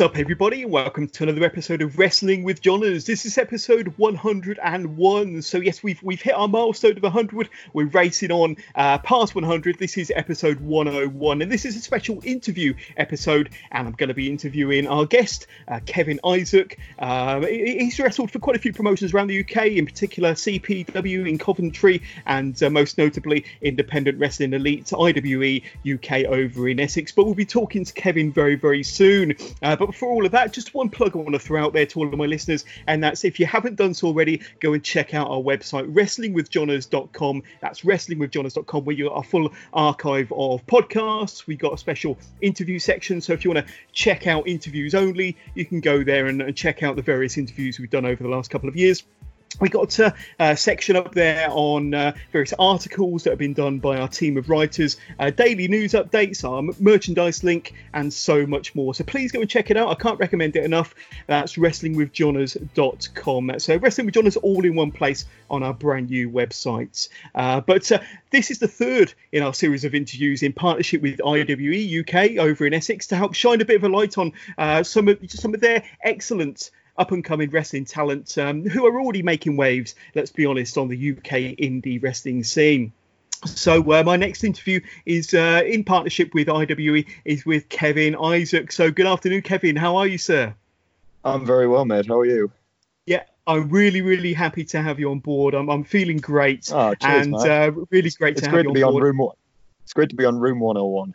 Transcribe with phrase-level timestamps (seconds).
[0.00, 3.04] Up, everybody, and welcome to another episode of Wrestling with Johners.
[3.04, 5.42] This is episode 101.
[5.42, 7.50] So yes, we've we've hit our milestone of 100.
[7.74, 9.78] We're racing on uh, past 100.
[9.78, 13.50] This is episode 101, and this is a special interview episode.
[13.72, 16.78] And I'm going to be interviewing our guest, uh, Kevin Isaac.
[16.98, 21.36] Uh, he's wrestled for quite a few promotions around the UK, in particular CPW in
[21.36, 27.12] Coventry, and uh, most notably Independent Wrestling Elite IWE UK over in Essex.
[27.12, 29.36] But we'll be talking to Kevin very very soon.
[29.62, 31.86] Uh, but before all of that, just one plug I want to throw out there
[31.86, 34.82] to all of my listeners, and that's if you haven't done so already, go and
[34.82, 37.42] check out our website, wrestlingwithjohners.com.
[37.60, 41.46] That's wrestlingwithjohners.com, where you got a full archive of podcasts.
[41.46, 45.36] We've got a special interview section, so if you want to check out interviews only,
[45.54, 48.28] you can go there and, and check out the various interviews we've done over the
[48.28, 49.02] last couple of years
[49.58, 53.78] we got a, a, section up there on uh, various articles that have been done
[53.78, 58.74] by our team of writers, uh, daily news updates, our merchandise link, and so much
[58.74, 58.94] more.
[58.94, 59.88] So please go and check it out.
[59.88, 60.94] I can't recommend it enough.
[61.26, 63.52] That's wrestlingwithjohners.com.
[63.58, 67.08] So Wrestling with Johners all in one place on our brand new website.
[67.34, 71.20] Uh, but uh, this is the third in our series of interviews in partnership with
[71.20, 74.82] IWE UK over in Essex to help shine a bit of a light on uh,
[74.82, 79.22] some of some of their excellent up and coming wrestling talent um, who are already
[79.22, 82.92] making waves, let's be honest, on the UK indie wrestling scene.
[83.46, 88.70] So uh, my next interview is uh, in partnership with IWE is with Kevin Isaac.
[88.70, 89.76] So good afternoon, Kevin.
[89.76, 90.54] How are you, sir?
[91.24, 92.06] I'm very well, mate.
[92.06, 92.50] How are you?
[93.06, 95.54] Yeah, I'm really, really happy to have you on board.
[95.54, 98.68] I'm, I'm feeling great, oh, cheers, and uh, really great it's to great have to
[98.68, 99.36] you be on on room one.
[99.84, 101.14] It's great to be on room 101.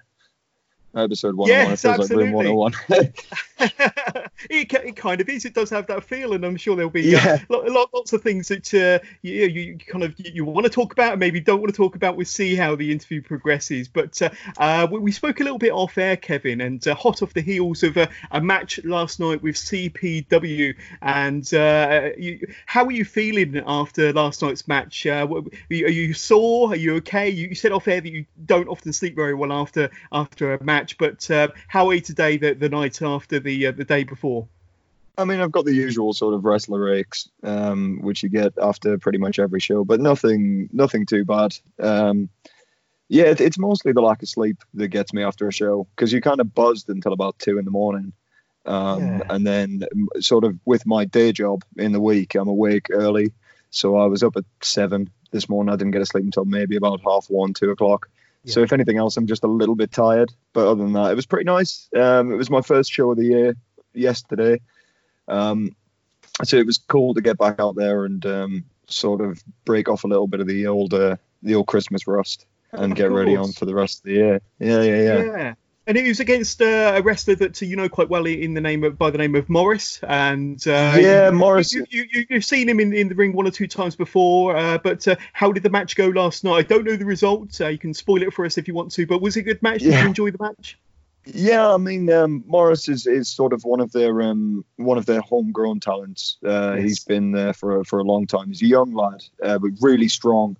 [0.95, 1.49] Episode 101.
[1.49, 2.51] Yes, it feels like room absolutely.
[2.51, 3.13] 101.
[4.49, 5.45] it, it kind of is.
[5.45, 7.33] It does have that feel, and I'm sure there'll be Yeah.
[7.33, 10.69] uh, lo- lo- lots of things that uh, you, you kind of you, want to
[10.69, 12.15] talk about, and maybe don't want to talk about.
[12.15, 13.87] We'll see how the interview progresses.
[13.87, 17.21] But uh, uh, we, we spoke a little bit off air, Kevin, and uh, hot
[17.21, 20.75] off the heels of a, a match last night with CPW.
[21.01, 25.05] And uh, you, how are you feeling after last night's match?
[25.05, 26.73] Uh, are you, are you sore?
[26.73, 27.29] Are you okay?
[27.29, 30.63] You, you said off air that you don't often sleep very well after after a
[30.63, 32.37] match, but uh, how are you today?
[32.37, 34.47] The, the night after the uh, the day before.
[35.17, 38.97] I mean, I've got the usual sort of wrestler aches, um, which you get after
[38.97, 41.55] pretty much every show, but nothing, nothing too bad.
[41.79, 42.29] Um,
[43.07, 46.11] yeah, it, it's mostly the lack of sleep that gets me after a show because
[46.11, 48.11] you kind of buzzed until about two in the morning.
[48.65, 49.21] Um, Yeah.
[49.29, 49.83] And then,
[50.19, 53.31] sort of, with my day job in the week, I'm awake early.
[53.69, 55.71] So I was up at seven this morning.
[55.71, 58.09] I didn't get to sleep until maybe about half one, two o'clock.
[58.45, 60.31] So if anything else, I'm just a little bit tired.
[60.53, 61.89] But other than that, it was pretty nice.
[61.95, 63.55] Um, it was my first show of the year
[63.93, 64.61] yesterday.
[65.27, 65.75] Um,
[66.43, 70.03] so it was cool to get back out there and um, sort of break off
[70.03, 73.35] a little bit of the old uh, the old Christmas rust and Of get ready
[73.35, 74.41] on for the rest of the year.
[74.59, 75.23] Yeah, yeah, yeah.
[75.23, 75.53] Yeah.
[75.87, 78.83] And it was against uh, a wrestler that you know quite well in the name
[78.83, 79.99] of by the name of Morris.
[80.03, 83.51] And uh, Yeah, Morris- You, you, you've seen him in, in the ring one or
[83.51, 84.55] two times before.
[84.57, 86.57] Uh, but uh, how did the match go last night?
[86.57, 87.61] I don't know the result.
[87.61, 89.05] Uh, you can spoil it for us if you want to.
[89.05, 89.81] But was it a good match?
[89.81, 90.77] Did you enjoy the match?
[91.27, 95.05] Yeah, I mean, um, Morris is, is sort of one of their um, one of
[95.07, 96.37] their homegrown talents.
[96.45, 96.83] Uh, Yes.
[96.83, 98.47] He's been there for a, for a long time.
[98.47, 100.55] He's a young lad, uh, but really strong.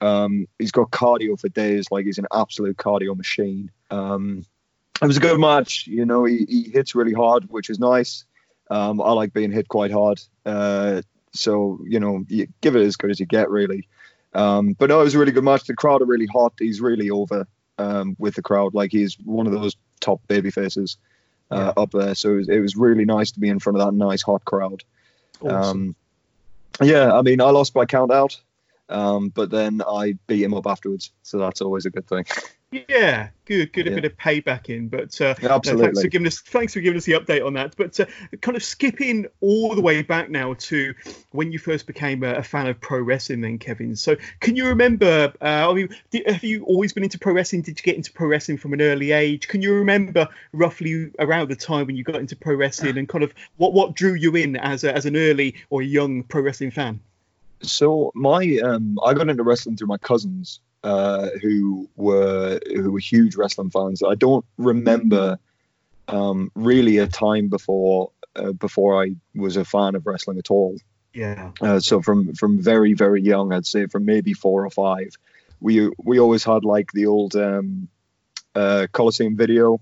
[0.00, 3.70] Um, he's got cardio for days, like he's an absolute cardio machine.
[3.90, 4.44] Um,
[5.02, 5.86] it was a good match.
[5.86, 8.24] You know, he, he hits really hard, which is nice.
[8.70, 10.20] Um, I like being hit quite hard.
[10.46, 11.02] Uh,
[11.32, 13.88] so you know, you give it as good as you get, really.
[14.34, 15.64] Um, but no, it was a really good match.
[15.64, 16.54] The crowd are really hot.
[16.58, 17.46] He's really over
[17.78, 18.74] um, with the crowd.
[18.74, 20.96] Like he's one of those top baby faces
[21.50, 22.14] uh, up there.
[22.14, 24.44] So it was, it was really nice to be in front of that nice hot
[24.44, 24.82] crowd.
[25.40, 25.94] Awesome.
[26.80, 28.40] Um, yeah, I mean, I lost by count out,
[28.88, 31.12] um, but then I beat him up afterwards.
[31.22, 32.24] So that's always a good thing.
[32.88, 33.86] Yeah, good, good.
[33.86, 35.72] A bit of payback in, but uh, absolutely.
[35.72, 37.76] No, thanks for giving us thanks for giving us the update on that.
[37.76, 38.06] But uh,
[38.40, 40.92] kind of skipping all the way back now to
[41.30, 43.94] when you first became a, a fan of pro wrestling, then Kevin.
[43.94, 45.32] So can you remember?
[45.40, 47.62] Uh, I mean, did, have you always been into pro wrestling?
[47.62, 49.46] Did you get into pro wrestling from an early age?
[49.46, 53.22] Can you remember roughly around the time when you got into pro wrestling and kind
[53.22, 56.72] of what what drew you in as a, as an early or young pro wrestling
[56.72, 56.98] fan?
[57.62, 62.98] So my um, I got into wrestling through my cousins uh, who were who were
[62.98, 64.02] huge wrestling fans.
[64.06, 65.38] I don't remember
[66.06, 70.76] um, really a time before uh, before I was a fan of wrestling at all.
[71.14, 71.52] Yeah.
[71.60, 75.16] Uh, so from from very very young, I'd say from maybe four or five,
[75.58, 77.88] we we always had like the old um,
[78.54, 79.80] uh, Coliseum video,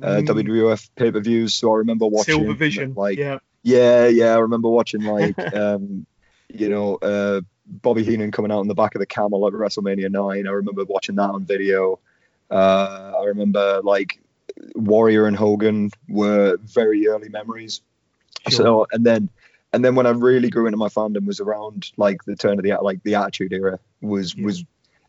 [0.00, 0.26] uh, mm.
[0.26, 1.56] WWF pay per views.
[1.56, 2.94] So I remember watching Silver Vision.
[2.94, 4.34] Like yeah, yeah, yeah.
[4.34, 6.06] I remember watching like um,
[6.48, 10.10] you know uh, Bobby Heenan coming out on the back of the camel at WrestleMania
[10.10, 10.46] 9.
[10.46, 11.98] I remember watching that on video.
[12.50, 14.20] Uh, I remember like
[14.74, 17.80] Warrior and Hogan were very early memories.
[18.48, 18.56] Sure.
[18.56, 19.28] So and then
[19.72, 22.64] and then when I really grew into my fandom was around like the turn of
[22.64, 24.44] the like the Attitude Era was yeah.
[24.44, 24.64] was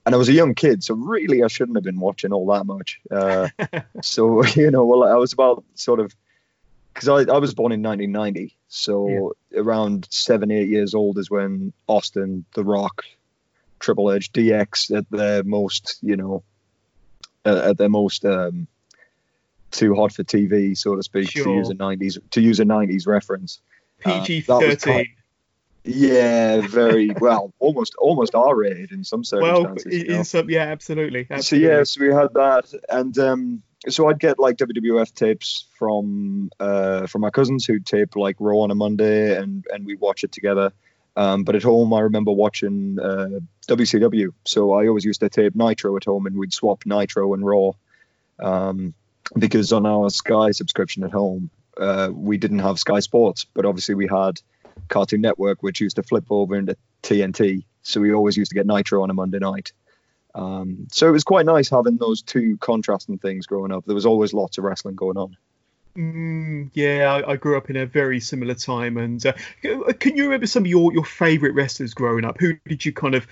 [0.06, 2.66] and I was a young kid, so really I shouldn't have been watching all that
[2.66, 3.00] much.
[3.12, 3.50] Uh,
[4.02, 6.16] so you know, well, I was about sort of
[6.94, 9.60] because I, I was born in 1990, so yeah.
[9.60, 13.04] around seven, eight years old is when Austin, The Rock,
[13.80, 16.44] Triple H, DX at their most, you know,
[17.46, 18.68] uh, at their most um,
[19.72, 21.46] too hot for TV, so to speak, sure.
[21.46, 23.60] to use a 90s to use a 90s reference.
[24.00, 25.08] PG uh, 13.
[25.84, 29.86] Yeah, very well, almost almost R rated in some circumstances.
[29.86, 30.24] Well, in you know?
[30.24, 31.42] some, yeah, absolutely, absolutely.
[31.42, 37.08] So yes, we had that, and um, so I'd get like WWF tapes from uh,
[37.08, 40.32] from my cousins who'd tape like Raw on a Monday, and and we watch it
[40.32, 40.72] together.
[41.16, 44.30] Um, but at home, I remember watching uh, WCW.
[44.46, 47.72] So I always used to tape Nitro at home, and we'd swap Nitro and Raw.
[48.40, 48.94] Um,
[49.38, 53.96] because on our Sky subscription at home, uh, we didn't have Sky Sports, but obviously
[53.96, 54.42] we had
[54.88, 57.64] Cartoon Network, which used to flip over into TNT.
[57.84, 59.74] So we always used to get Nitro on a Monday night.
[60.34, 63.86] Um, so it was quite nice having those two contrasting things growing up.
[63.86, 65.38] There was always lots of wrestling going on.
[65.96, 68.96] Mm, yeah, I, I, grew up in a very similar time.
[68.96, 69.34] And uh,
[70.00, 72.38] can you remember some of your, your favourite wrestlers growing up?
[72.40, 73.28] Who did you kind of,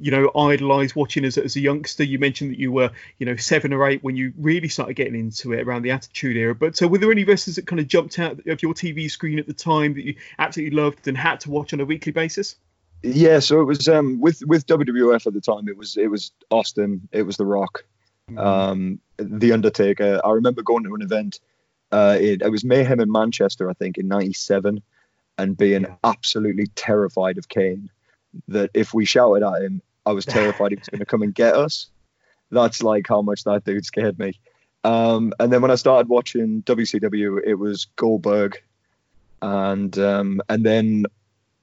[0.00, 2.02] you know, idolise watching as, as a youngster?
[2.02, 5.14] You mentioned that you were, you know, seven or eight when you really started getting
[5.14, 6.54] into it around the Attitude Era.
[6.54, 9.38] But uh, were there any wrestlers that kind of jumped out of your TV screen
[9.38, 12.56] at the time that you absolutely loved and had to watch on a weekly basis?
[13.02, 15.68] Yeah, so it was um, with with WWF at the time.
[15.68, 17.08] It was it was Austin.
[17.12, 17.84] It was The Rock,
[18.30, 18.38] mm-hmm.
[18.38, 20.20] um, The Undertaker.
[20.24, 21.40] I remember going to an event.
[21.90, 24.82] Uh, it, it was Mayhem in Manchester, I think, in '97,
[25.38, 25.94] and being yeah.
[26.04, 27.90] absolutely terrified of Kane.
[28.48, 31.34] That if we shouted at him, I was terrified he was going to come and
[31.34, 31.88] get us.
[32.50, 34.38] That's like how much that dude scared me.
[34.84, 38.62] Um, and then when I started watching WCW, it was Goldberg,
[39.42, 41.06] and um, and then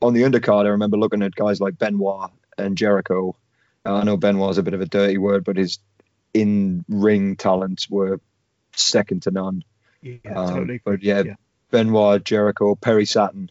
[0.02, 3.36] on the undercard, I remember looking at guys like Benoit and Jericho.
[3.86, 5.80] Uh, I know Benoit Benoit's a bit of a dirty word, but his
[6.34, 8.20] in ring talents were
[8.76, 9.64] second to none.
[10.02, 10.82] Yeah, um, totally.
[10.84, 11.36] But yeah, yeah,
[11.72, 13.50] Benoit, Jericho, Perry Saturn.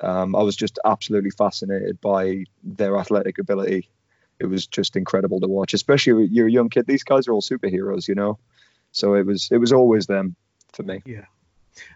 [0.00, 3.88] Um, I was just absolutely fascinated by their athletic ability.
[4.38, 6.86] It was just incredible to watch, especially you're a young kid.
[6.86, 8.38] These guys are all superheroes, you know.
[8.92, 10.36] So it was it was always them
[10.72, 11.02] for me.
[11.04, 11.26] Yeah.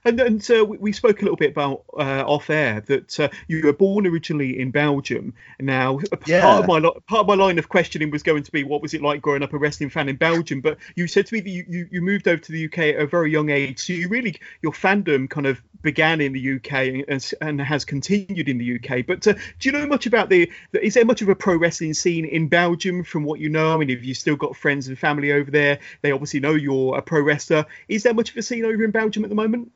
[0.04, 3.28] And, and uh, we, we, spoke a little bit about uh, off air that uh,
[3.48, 5.34] you were born originally in Belgium.
[5.60, 6.42] Now, yeah.
[6.42, 8.94] part of my part of my line of questioning was going to be what was
[8.94, 10.60] it like growing up a wrestling fan in Belgium?
[10.60, 13.00] But you said to me that you, you, you moved over to the UK at
[13.00, 17.06] a very young age, so you really your fandom kind of began in the UK
[17.08, 19.06] and, and has continued in the UK.
[19.06, 20.84] But uh, do you know much about the, the?
[20.84, 23.72] Is there much of a pro wrestling scene in Belgium from what you know?
[23.72, 25.78] I mean, if you still got friends and family over there?
[26.02, 27.66] They obviously know you're a pro wrestler.
[27.88, 29.70] Is there much of a scene over in Belgium at the moment?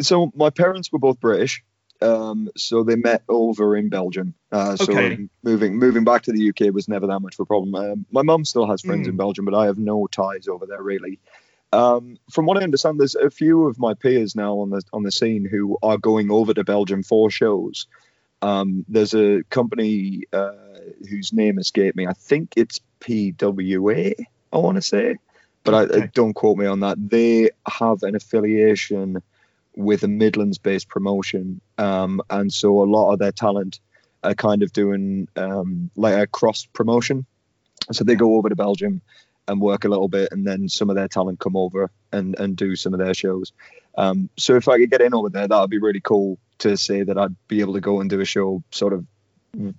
[0.00, 1.62] so my parents were both British,
[2.00, 4.34] um, so they met over in Belgium.
[4.50, 5.28] Uh, so okay.
[5.42, 7.74] moving moving back to the UK was never that much of a problem.
[7.74, 9.10] Um, my mum still has friends mm.
[9.10, 11.20] in Belgium, but I have no ties over there really.
[11.72, 15.02] Um, from what I understand, there's a few of my peers now on the on
[15.02, 17.86] the scene who are going over to Belgium for shows.
[18.42, 20.52] Um, there's a company uh,
[21.08, 22.06] whose name escaped me.
[22.06, 24.14] I think it's PWA.
[24.52, 25.16] I want to say,
[25.64, 26.02] but okay.
[26.02, 26.98] I, don't quote me on that.
[26.98, 29.22] They have an affiliation
[29.76, 31.60] with a Midlands based promotion.
[31.78, 33.80] Um, and so a lot of their talent
[34.22, 37.24] are kind of doing um, like a cross promotion.
[37.92, 39.00] So they go over to Belgium
[39.48, 42.56] and work a little bit, and then some of their talent come over and, and
[42.56, 43.52] do some of their shows.
[43.96, 46.76] Um, so if I could get in over there, that would be really cool to
[46.76, 49.04] say that I'd be able to go and do a show sort of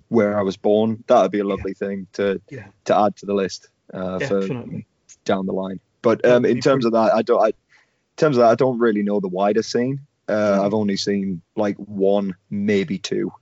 [0.08, 1.02] where I was born.
[1.06, 1.86] That would be a lovely yeah.
[1.86, 2.66] thing to yeah.
[2.84, 4.46] to add to the list uh, for
[5.24, 5.80] down the line.
[6.02, 7.42] But um, in terms of that, I don't.
[7.42, 10.00] I, in terms of that, I don't really know the wider scene.
[10.28, 13.32] Uh, I've only seen like one, maybe two.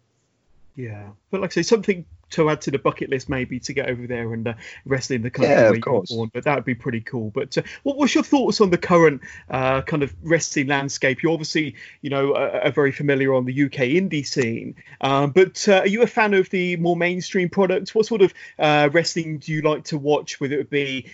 [0.75, 3.89] Yeah, but like I say, something to add to the bucket list maybe to get
[3.89, 6.11] over there and uh, wrestle in the country Yeah, of where you were course.
[6.11, 6.31] born.
[6.33, 7.31] But that would be pretty cool.
[7.31, 11.23] But uh, what was your thoughts on the current uh, kind of wrestling landscape?
[11.23, 15.69] You're obviously you know are, are very familiar on the UK indie scene, um, but
[15.69, 17.95] uh, are you a fan of the more mainstream products?
[17.95, 20.41] What sort of uh, wrestling do you like to watch?
[20.41, 21.11] Whether it be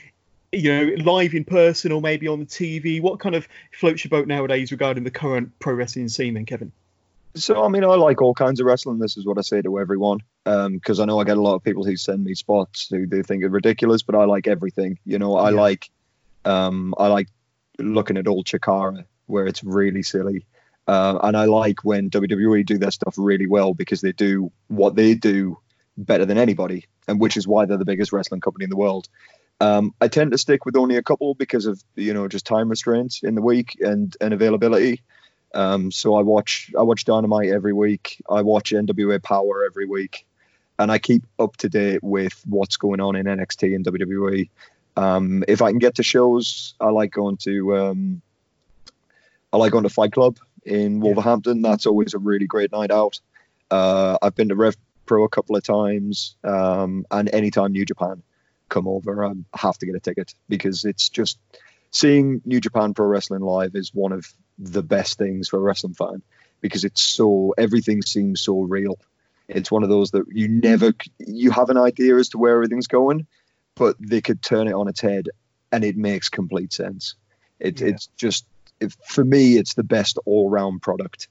[0.50, 3.00] you know live in person or maybe on the TV?
[3.00, 6.34] What kind of floats your boat nowadays regarding the current pro wrestling scene?
[6.34, 6.72] Then Kevin.
[7.34, 8.98] So I mean, I like all kinds of wrestling.
[8.98, 11.62] This is what I say to everyone because I know I get a lot of
[11.62, 14.98] people who send me spots who they think are ridiculous, but I like everything.
[15.04, 15.60] You know, I Yeah.
[15.60, 15.90] like
[16.44, 17.28] um, I like
[17.78, 20.46] looking at old Chikara where it's really silly,
[20.86, 24.96] uh, and I like when WWE do their stuff really well because they do what
[24.96, 25.58] they do
[25.96, 29.08] better than anybody, and which is why they're the biggest wrestling company in the world.
[29.60, 32.68] Um, I tend to stick with only a couple because of you know just time
[32.68, 35.02] restraints in the week and and availability.
[35.54, 38.22] Um, so I watch I watch Dynamite every week.
[38.28, 40.26] I watch NWA Power every week,
[40.78, 44.50] and I keep up to date with what's going on in NXT and WWE.
[44.96, 48.22] Um, if I can get to shows, I like going to um,
[49.52, 51.62] I like going to Fight Club in Wolverhampton.
[51.62, 53.20] That's always a really great night out.
[53.70, 54.76] Uh, I've been to Rev
[55.06, 58.22] Pro a couple of times, um, and anytime New Japan
[58.68, 61.38] come over, I have to get a ticket because it's just
[61.90, 64.26] seeing New Japan Pro Wrestling live is one of
[64.58, 66.22] the best things for a wrestling fan
[66.60, 68.98] because it's so everything seems so real.
[69.48, 72.88] It's one of those that you never you have an idea as to where everything's
[72.88, 73.26] going,
[73.74, 75.28] but they could turn it on its head
[75.72, 77.14] and it makes complete sense.
[77.60, 77.88] It, Yeah.
[77.88, 78.46] It's just
[78.80, 81.28] if, for me, it's the best all round product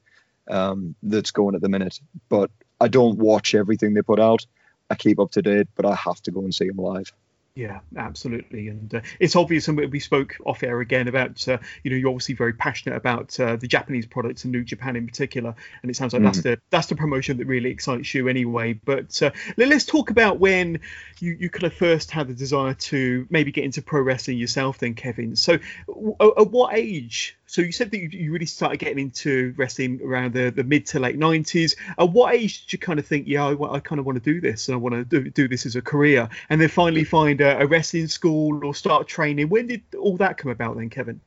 [0.50, 2.00] um, that's going at the minute.
[2.30, 4.46] But I don't watch everything they put out.
[4.90, 7.12] I keep up to date, but I have to go and see them live.
[7.58, 11.90] Yeah, absolutely, and uh, it's obvious, and we- spoke off air again about uh, you
[11.90, 15.56] know you're obviously very passionate about uh, the Japanese products and New Japan in particular,
[15.82, 18.74] and it sounds like that's the that's the promotion that really excites you anyway.
[18.74, 20.82] But uh, let, us talk about when
[21.20, 24.78] you you kind of first had the desire to maybe get into pro wrestling yourself,
[24.78, 25.36] then Kevin.
[25.36, 27.37] So w- at what age?
[27.48, 30.86] So you said that you, you really started getting into wrestling around the, the mid
[30.88, 31.76] to late 90s.
[31.98, 34.34] At what age did you kind of think, yeah, I, I kind of want to
[34.34, 36.30] do this and I want to do, do this as a career?
[36.50, 39.48] And then finally find a, a wrestling school or start training.
[39.50, 41.22] When did all that come about then, Kevin?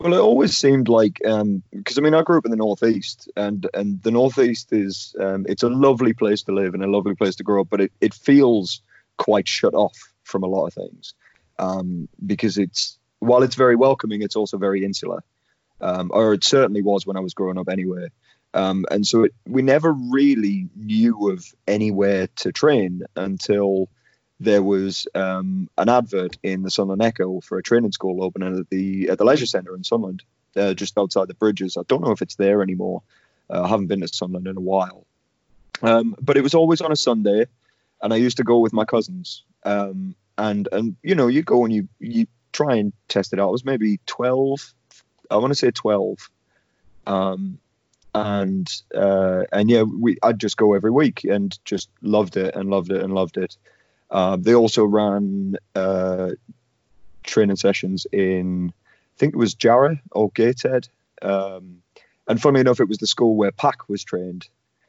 [0.00, 3.68] Well, it always seemed like because I mean I grew up in the northeast, and
[3.74, 7.36] and the northeast is um, it's a lovely place to live and a lovely place
[7.36, 8.80] to grow up, but it, it feels
[9.18, 11.12] quite shut off from a lot of things
[11.58, 15.22] um, because it's while it's very welcoming, it's also very insular,
[15.80, 18.08] um, or it certainly was when I was growing up anyway.
[18.52, 23.88] Um, and so it, we never really knew of anywhere to train until
[24.40, 28.70] there was um, an advert in the Sunderland Echo for a training school opening at
[28.70, 30.22] the at the leisure centre in Sunderland,
[30.56, 31.76] uh, just outside the bridges.
[31.76, 33.02] I don't know if it's there anymore.
[33.48, 35.06] Uh, I haven't been to Sunderland in a while,
[35.82, 37.46] um, but it was always on a Sunday,
[38.02, 39.44] and I used to go with my cousins.
[39.62, 43.48] Um, and and you know you go and you you try and test it out.
[43.48, 44.74] I was maybe twelve.
[45.30, 46.18] I want to say twelve.
[47.06, 47.58] Um,
[48.14, 52.68] and uh, and yeah, we I'd just go every week and just loved it and
[52.70, 53.56] loved it and loved it.
[54.10, 56.30] Uh, they also ran uh,
[57.22, 60.88] training sessions in, I think it was Jarrow or Gateshead.
[61.22, 61.82] Um,
[62.26, 64.48] and funnily enough, it was the school where Pac was trained.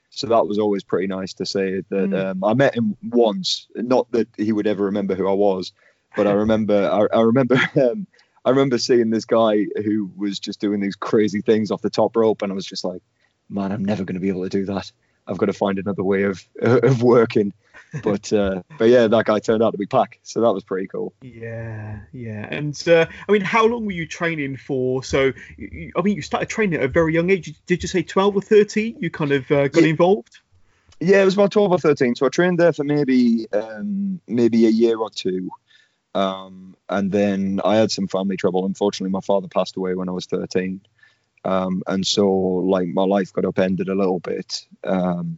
[0.10, 2.31] So that was always pretty nice to say that Mm.
[2.31, 3.67] um, I met him once.
[3.75, 5.71] Not that he would ever remember who I was,
[6.15, 8.07] but I remember I, I remember um,
[8.45, 12.15] I remember seeing this guy who was just doing these crazy things off the top
[12.15, 13.01] rope, and I was just like,
[13.50, 14.91] man, I'm never going to be able to do that.
[15.27, 17.53] I've got to find another way of of working.
[18.03, 20.88] But uh, but yeah, that guy turned out to be Pac, so that was pretty
[20.88, 21.12] cool.
[21.21, 22.48] Yeah, yeah.
[22.50, 25.03] And uh, I mean, how long were you training for?
[25.03, 27.53] So, you- I mean, you started training at a very young age.
[27.65, 28.95] Did you say 12 or 13?
[29.01, 29.89] You kind of uh, got Yeah.
[29.89, 30.39] involved?
[31.01, 32.15] Yeah, it was about twelve or thirteen.
[32.15, 35.50] So I trained there for maybe um, maybe a year or two,
[36.13, 38.65] um, and then I had some family trouble.
[38.65, 40.82] Unfortunately, my father passed away when I was thirteen,
[41.46, 44.65] um, and so like my life got upended a little bit.
[44.84, 45.38] Um,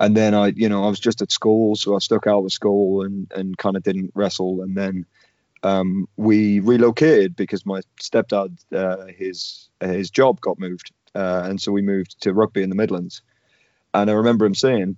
[0.00, 2.52] and then I, you know, I was just at school, so I stuck out of
[2.52, 4.62] school and and kind of didn't wrestle.
[4.62, 5.06] And then
[5.62, 11.72] um, we relocated because my stepdad, uh, his his job got moved, uh, and so
[11.72, 13.22] we moved to Rugby in the Midlands.
[13.94, 14.96] And I remember him saying,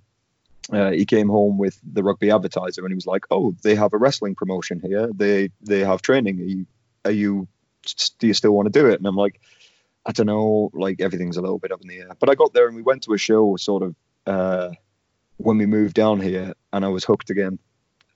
[0.71, 3.93] uh, he came home with the Rugby Advertiser, and he was like, "Oh, they have
[3.93, 5.09] a wrestling promotion here.
[5.13, 6.39] They they have training.
[6.39, 6.65] Are you
[7.05, 7.47] are you
[8.19, 9.41] do you still want to do it?" And I'm like,
[10.05, 10.69] "I don't know.
[10.73, 12.83] Like everything's a little bit up in the air." But I got there, and we
[12.83, 14.69] went to a show, sort of uh,
[15.37, 17.59] when we moved down here, and I was hooked again.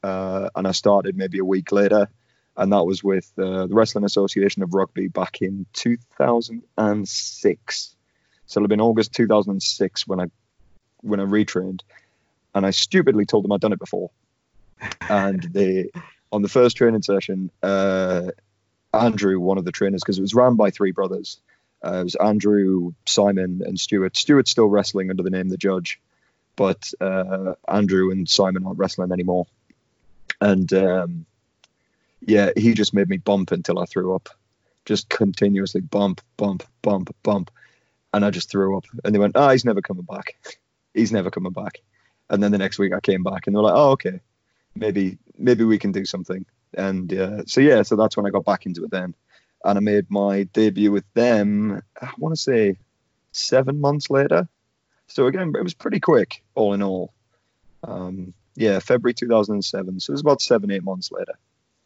[0.01, 2.07] Uh, and I started maybe a week later,
[2.55, 7.95] and that was with uh, the Wrestling Association of Rugby back in 2006.
[8.45, 10.27] So it'll have been August 2006 when I
[11.01, 11.81] when I retrained,
[12.55, 14.09] and I stupidly told them I'd done it before,
[15.09, 15.91] and they
[16.31, 18.31] on the first training session, uh,
[18.93, 21.39] Andrew, one of the trainers, because it was ran by three brothers.
[21.85, 24.17] Uh, it was Andrew, Simon, and Stuart.
[24.17, 25.99] Stuart's still wrestling under the name The Judge,
[26.55, 29.45] but uh, Andrew and Simon aren't wrestling anymore.
[30.41, 31.25] And um,
[32.21, 34.29] yeah, he just made me bump until I threw up,
[34.85, 37.51] just continuously bump, bump, bump, bump,
[38.13, 38.85] and I just threw up.
[39.03, 40.37] And they went, "Ah, oh, he's never coming back.
[40.93, 41.81] he's never coming back."
[42.29, 44.19] And then the next week I came back, and they were like, "Oh, okay,
[44.75, 48.45] maybe maybe we can do something." And uh, so yeah, so that's when I got
[48.45, 49.15] back into it then,
[49.63, 51.81] and I made my debut with them.
[52.01, 52.77] I want to say
[53.31, 54.47] seven months later.
[55.07, 57.13] So again, it was pretty quick, all in all.
[57.83, 59.99] Um, yeah, February 2007.
[59.99, 61.33] So it was about seven, eight months later.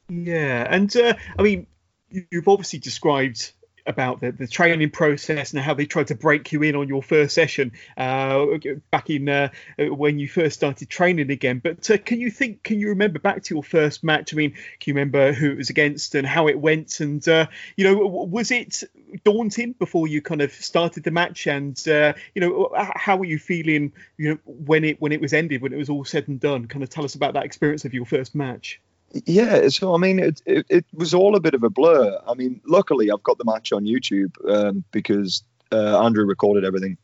[0.07, 1.67] Yeah, and uh, I mean,
[2.09, 3.51] you've obviously described
[3.89, 7.01] about the, the training process and how they tried to break you in on your
[7.01, 8.45] first session uh,
[8.91, 11.59] back in uh, when you first started training again.
[11.61, 12.63] But uh, can you think?
[12.63, 14.33] Can you remember back to your first match?
[14.33, 16.99] I mean, can you remember who it was against and how it went?
[16.99, 18.83] And uh, you know, was it
[19.23, 21.47] daunting before you kind of started the match?
[21.47, 23.91] And uh, you know, how were you feeling?
[24.17, 26.67] You know, when it when it was ended, when it was all said and done?
[26.67, 28.79] Kind of tell us about that experience of your first match.
[29.11, 32.19] Yeah, so I mean, it, it, it was all a bit of a blur.
[32.27, 36.97] I mean, luckily I've got the match on YouTube um, because uh, Andrew recorded everything,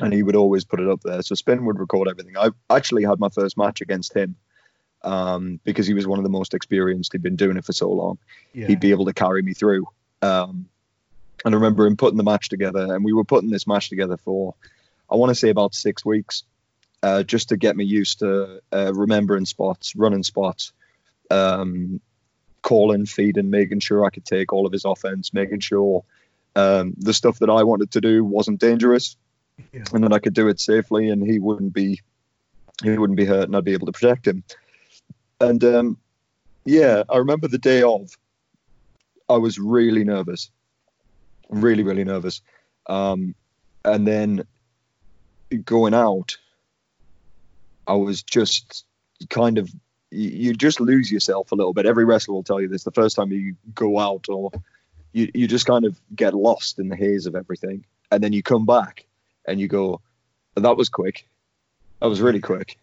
[0.00, 1.22] and he would always put it up there.
[1.22, 2.36] So Spin would record everything.
[2.36, 4.36] I actually had my first match against him
[5.02, 7.12] um, because he was one of the most experienced.
[7.12, 8.18] He'd been doing it for so long.
[8.52, 8.66] Yeah.
[8.66, 9.86] He'd be able to carry me through.
[10.22, 10.68] Um,
[11.44, 14.16] and I remember him putting the match together, and we were putting this match together
[14.16, 14.54] for,
[15.08, 16.42] I want to say about six weeks,
[17.04, 20.72] uh, just to get me used to uh, remembering spots, running spots
[21.30, 22.00] um,
[22.62, 26.04] calling, feeding, making sure I could take all of his offense, making sure
[26.54, 29.16] um, the stuff that I wanted to do wasn't dangerous,
[29.72, 29.84] yeah.
[29.92, 32.00] and that I could do it safely, and he wouldn't be
[32.82, 34.42] he wouldn't be hurt, and I'd be able to protect him.
[35.40, 35.98] And um,
[36.64, 38.10] yeah, I remember the day of.
[39.28, 40.50] I was really nervous,
[41.48, 42.42] really, really nervous.
[42.86, 43.34] Um,
[43.84, 44.46] and then
[45.64, 46.38] going out,
[47.86, 48.84] I was just
[49.28, 49.70] kind of
[50.10, 51.86] you, just lose yourself a little bit.
[51.86, 52.84] Every wrestler will tell you this.
[52.84, 54.50] The first time you go out, or
[55.12, 58.42] you you just kind of get lost in the haze of everything, and then you
[58.42, 59.06] come back
[59.46, 60.00] and you go,
[60.54, 61.26] "That was quick.
[62.00, 62.78] That was really quick.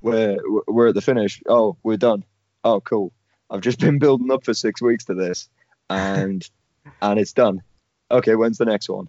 [0.00, 1.42] We're we're at the finish.
[1.48, 2.24] Oh, we're done.
[2.64, 3.12] Oh, cool.
[3.50, 5.48] I've just been building up for six weeks to this,
[5.90, 6.48] and
[7.02, 7.62] and it's done.
[8.10, 9.08] Okay, when's the next one?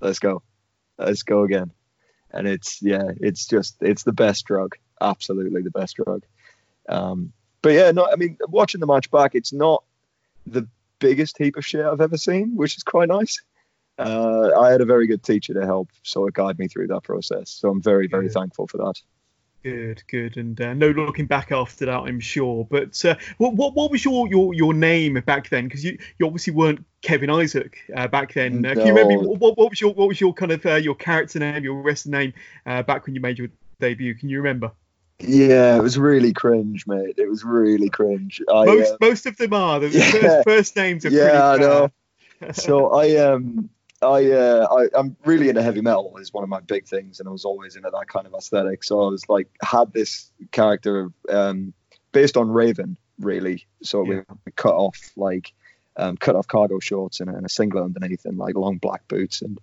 [0.00, 0.42] Let's go.
[0.98, 1.72] Let's go again.
[2.30, 4.76] And it's yeah, it's just it's the best drug.
[5.00, 6.24] Absolutely the best drug.
[6.88, 9.82] Um, but yeah, no, I mean, watching the match back, it's not
[10.46, 10.66] the
[10.98, 13.42] biggest heap of shit I've ever seen, which is quite nice.
[13.98, 17.02] Uh, I had a very good teacher to help sort of guide me through that
[17.02, 17.50] process.
[17.50, 18.94] So I'm very, very thankful for that.
[19.62, 22.68] Good, good, and uh, no looking back after that, I'm sure.
[22.70, 25.64] But uh, what, what, what was your, your your name back then?
[25.64, 28.60] Because you, you obviously weren't Kevin Isaac uh, back then.
[28.60, 28.70] No.
[28.70, 30.94] Uh, can you remember what, what was your what was your kind of uh, your
[30.94, 32.32] character name, your wrestling name
[32.64, 33.48] uh, back when you made your
[33.80, 34.14] debut?
[34.14, 34.70] Can you remember?
[35.18, 37.14] Yeah, it was really cringe, mate.
[37.16, 38.42] It was really cringe.
[38.52, 39.80] I, most uh, most of them are.
[39.80, 41.90] The yeah, first, first names are yeah, I know.
[42.52, 43.70] so I um
[44.02, 47.28] I uh I, I'm really into heavy metal is one of my big things, and
[47.28, 48.84] I was always into that kind of aesthetic.
[48.84, 51.72] So I was like had this character um
[52.12, 53.66] based on Raven, really.
[53.82, 54.20] So yeah.
[54.44, 55.54] we cut off like
[55.96, 59.42] um, cut off cargo shorts and, and a singlet underneath, and like long black boots
[59.42, 59.58] and.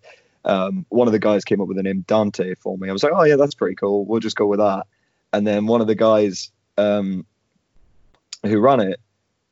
[0.45, 2.89] Um, one of the guys came up with the name Dante for me.
[2.89, 4.03] I was like, oh yeah, that's pretty cool.
[4.03, 4.87] We'll just go with that
[5.33, 7.25] and then one of the guys um,
[8.43, 8.99] who ran it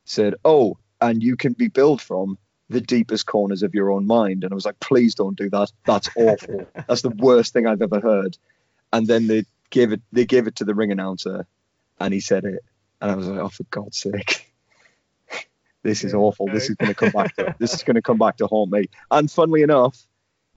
[0.06, 2.38] said, "Oh, and you can be billed from
[2.70, 5.72] the deepest corners of your own mind." And I was like, "Please don't do that.
[5.86, 6.68] That's awful.
[6.88, 8.38] That's the worst thing I've ever heard."
[8.94, 10.02] And then they gave it.
[10.14, 11.48] They gave it to the ring announcer,
[12.00, 12.64] and he said it,
[13.02, 14.54] and I was like, "Oh, for God's sake."
[15.84, 16.46] this is awful.
[16.48, 17.36] This is going to come back.
[17.38, 18.86] To, this is going to come back to haunt me.
[19.10, 19.98] And funnily enough,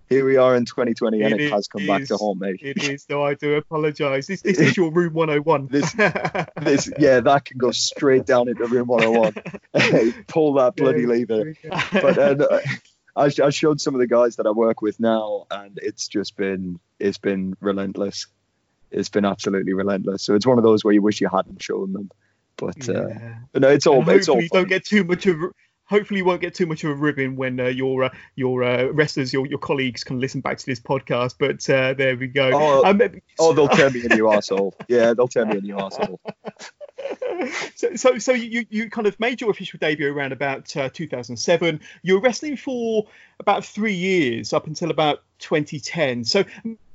[0.09, 2.57] here we are in 2020 and it, it has come is, back to haunt me.
[2.61, 4.27] It is, though I do apologise.
[4.27, 5.69] This, this is your room 101.
[5.69, 5.93] this,
[6.61, 10.25] this, yeah, that can go straight down into room 101.
[10.29, 11.55] Pull that bloody lever.
[11.93, 12.61] But uh,
[13.17, 16.37] I, I showed some of the guys that I work with now, and it's just
[16.37, 18.27] been it's been relentless.
[18.91, 20.23] It's been absolutely relentless.
[20.23, 22.11] So it's one of those where you wish you hadn't shown them.
[22.57, 23.35] But, uh, yeah.
[23.53, 24.09] but no, it's all.
[24.09, 24.41] It's all.
[24.53, 25.37] don't get too much of
[25.87, 28.85] hopefully you won't get too much of a ribbon when uh, your uh, your uh,
[28.87, 31.37] wrestlers, your your colleagues can listen back to this podcast.
[31.39, 32.51] But uh, there we go.
[32.53, 33.01] Oh, um,
[33.39, 34.75] oh they'll turn me into a new asshole.
[34.89, 36.21] Yeah, they'll turn me a new asshole.
[37.75, 41.81] so, so, so you, you kind of made your official debut around about uh, 2007.
[42.03, 43.07] You were wrestling for
[43.41, 46.25] about three years up until about 2010.
[46.25, 46.45] So,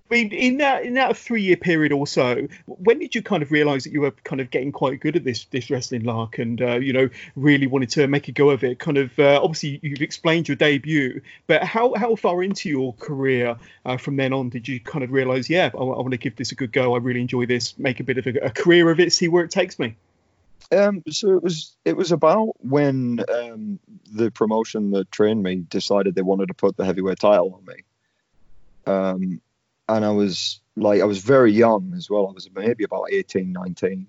[0.09, 3.43] I mean, in that in that three year period or so, when did you kind
[3.43, 6.39] of realise that you were kind of getting quite good at this this wrestling lark,
[6.39, 8.79] and uh, you know really wanted to make a go of it?
[8.79, 13.55] Kind of uh, obviously you've explained your debut, but how how far into your career
[13.85, 16.35] uh, from then on did you kind of realise, yeah, I, I want to give
[16.35, 16.95] this a good go.
[16.95, 17.77] I really enjoy this.
[17.77, 19.13] Make a bit of a, a career of it.
[19.13, 19.95] See where it takes me.
[20.71, 23.79] Um, so it was it was about when um,
[24.11, 27.83] the promotion that trained me decided they wanted to put the heavyweight title on me.
[28.85, 29.41] Um,
[29.89, 32.27] and I was like I was very young as well.
[32.27, 34.07] I was maybe about 18, 19.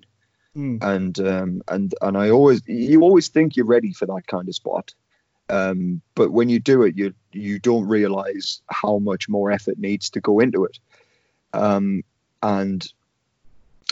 [0.57, 0.83] Mm.
[0.83, 4.55] And um, and and I always you always think you're ready for that kind of
[4.55, 4.95] spot.
[5.49, 10.11] Um, but when you do it, you you don't realize how much more effort needs
[10.11, 10.79] to go into it.
[11.53, 12.03] Um,
[12.43, 12.87] and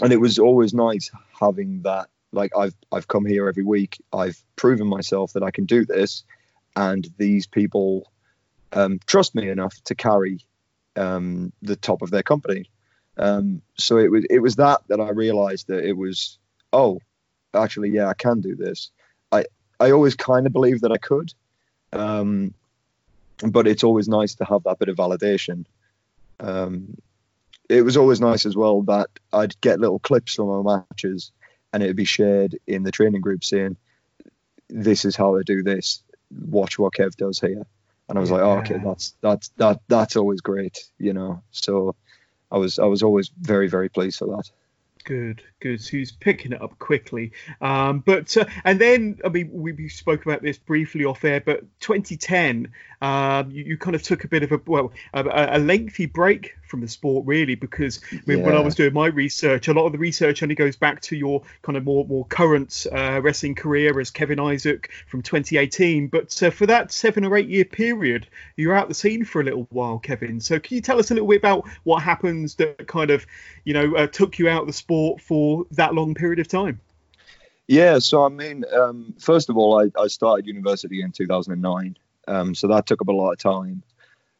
[0.02, 2.08] and it was always nice having that.
[2.32, 4.02] Like I've I've come here every week.
[4.12, 6.24] I've proven myself that I can do this,
[6.76, 8.10] and these people
[8.72, 10.40] um, trust me enough to carry
[10.96, 12.70] um, the top of their company.
[13.16, 16.38] Um, so it was it was that that I realized that it was
[16.72, 17.00] oh
[17.54, 18.90] actually yeah I can do this.
[19.32, 19.44] I
[19.80, 21.32] I always kind of believed that I could,
[21.92, 22.54] um,
[23.42, 25.64] but it's always nice to have that bit of validation.
[26.40, 26.96] Um,
[27.68, 31.32] it was always nice as well that I'd get little clips from my matches
[31.72, 33.76] and it'd be shared in the training group saying,
[34.68, 36.02] "This is how I do this.
[36.30, 37.66] Watch what Kev does here."
[38.08, 38.36] And I was yeah.
[38.36, 41.42] like, oh, okay, that's that's that that's always great, you know.
[41.50, 41.94] So
[42.50, 44.50] I was I was always very very pleased for that.
[45.04, 45.80] Good, good.
[45.80, 47.32] So he's picking it up quickly.
[47.60, 51.40] Um, but uh, and then I mean we, we, spoke about this briefly off air,
[51.40, 55.58] but 2010, um, you, you, kind of took a bit of a well a, a
[55.58, 58.44] lengthy break from the sport really because I mean, yeah.
[58.44, 61.16] when I was doing my research, a lot of the research only goes back to
[61.16, 66.08] your kind of more more current uh, wrestling career as Kevin Isaac from 2018.
[66.08, 69.44] But uh, for that seven or eight year period, you're out the scene for a
[69.44, 70.40] little while, Kevin.
[70.40, 73.26] So can you tell us a little bit about what happens that kind of
[73.64, 76.80] you know uh, took you out of the sport for that long period of time?
[77.68, 82.54] Yeah, so I mean, um, first of all, I, I started university in 2009, um,
[82.54, 83.82] so that took up a lot of time.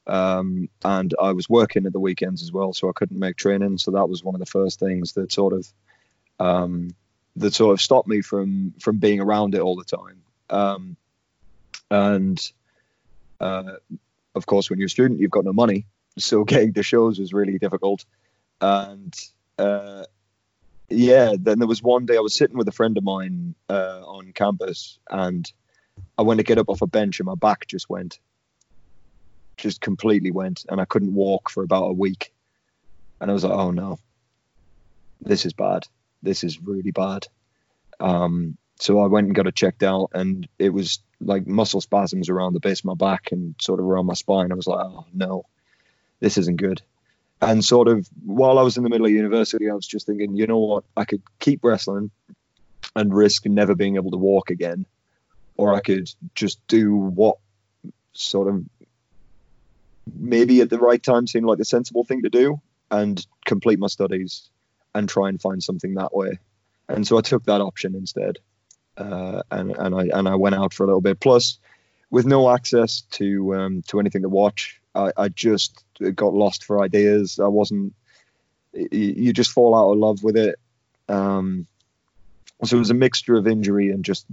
[0.07, 3.79] Um, and I was working at the weekends as well, so I couldn't make training.
[3.79, 5.69] So that was one of the first things that sort of
[6.41, 6.95] um,
[7.37, 10.23] that sort of stopped me from from being around it all the time.
[10.51, 10.97] Um,
[11.91, 12.53] and
[13.41, 13.73] uh,
[14.35, 17.33] of course, when you're a student, you've got no money, so getting to shows was
[17.33, 18.05] really difficult.
[18.61, 19.15] And
[19.59, 20.05] uh,
[20.89, 24.01] yeah, then there was one day I was sitting with a friend of mine uh,
[24.05, 25.51] on campus, and
[26.17, 28.19] I went to get up off a bench, and my back just went
[29.59, 32.33] just completely went, and I couldn't walk for about a week.
[33.21, 33.99] And I was like, oh no,
[35.21, 35.87] this is bad.
[36.23, 37.27] This is really bad.
[38.01, 42.29] Um, so I went and got it checked out, and it was like muscle spasms
[42.29, 44.53] around the base of my back and sort of around my spine.
[44.53, 45.45] I was like, oh no,
[46.21, 46.81] this isn't good.
[47.41, 50.37] And sort of while I was in the middle of university, I was just thinking,
[50.37, 52.11] you know what, I could keep wrestling
[52.97, 54.87] and risk never being able to walk again,
[55.59, 57.37] or I could just do what
[58.15, 58.65] sort of
[60.17, 63.89] maybe at the right time seemed like the sensible thing to do and complete my
[63.89, 64.49] studies
[64.95, 66.39] and try and find something that way.
[66.89, 68.39] And so I took that option instead.
[68.97, 71.21] Uh, and, and I and I went out for a little bit.
[71.21, 71.59] Plus,
[72.11, 76.83] with no access to um, to anything to watch, I, I just got lost for
[76.83, 77.39] ideas.
[77.39, 77.95] I wasn't.
[78.73, 80.59] You just fall out of love with it.
[81.09, 81.67] Um,
[82.65, 84.27] so it was a mixture of injury and just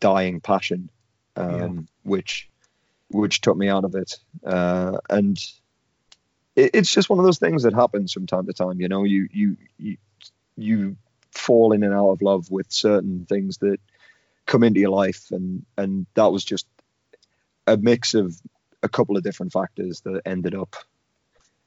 [0.00, 0.90] dying passion,
[1.36, 1.82] um, yeah.
[2.02, 2.48] which
[3.10, 4.18] which took me out of it.
[4.44, 5.38] Uh, and
[6.56, 8.80] it, it's just one of those things that happens from time to time.
[8.80, 9.96] You know, you you you
[10.56, 10.96] you
[11.32, 13.78] fall in and out of love with certain things that
[14.46, 16.66] come into your life, and and that was just
[17.66, 18.34] a mix of
[18.82, 20.74] a couple of different factors that ended up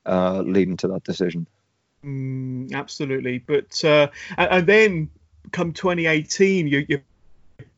[0.06, 1.48] uh, leading to that decision.
[2.04, 5.10] Mm, absolutely, but uh, and then
[5.52, 7.02] come 2018, you, you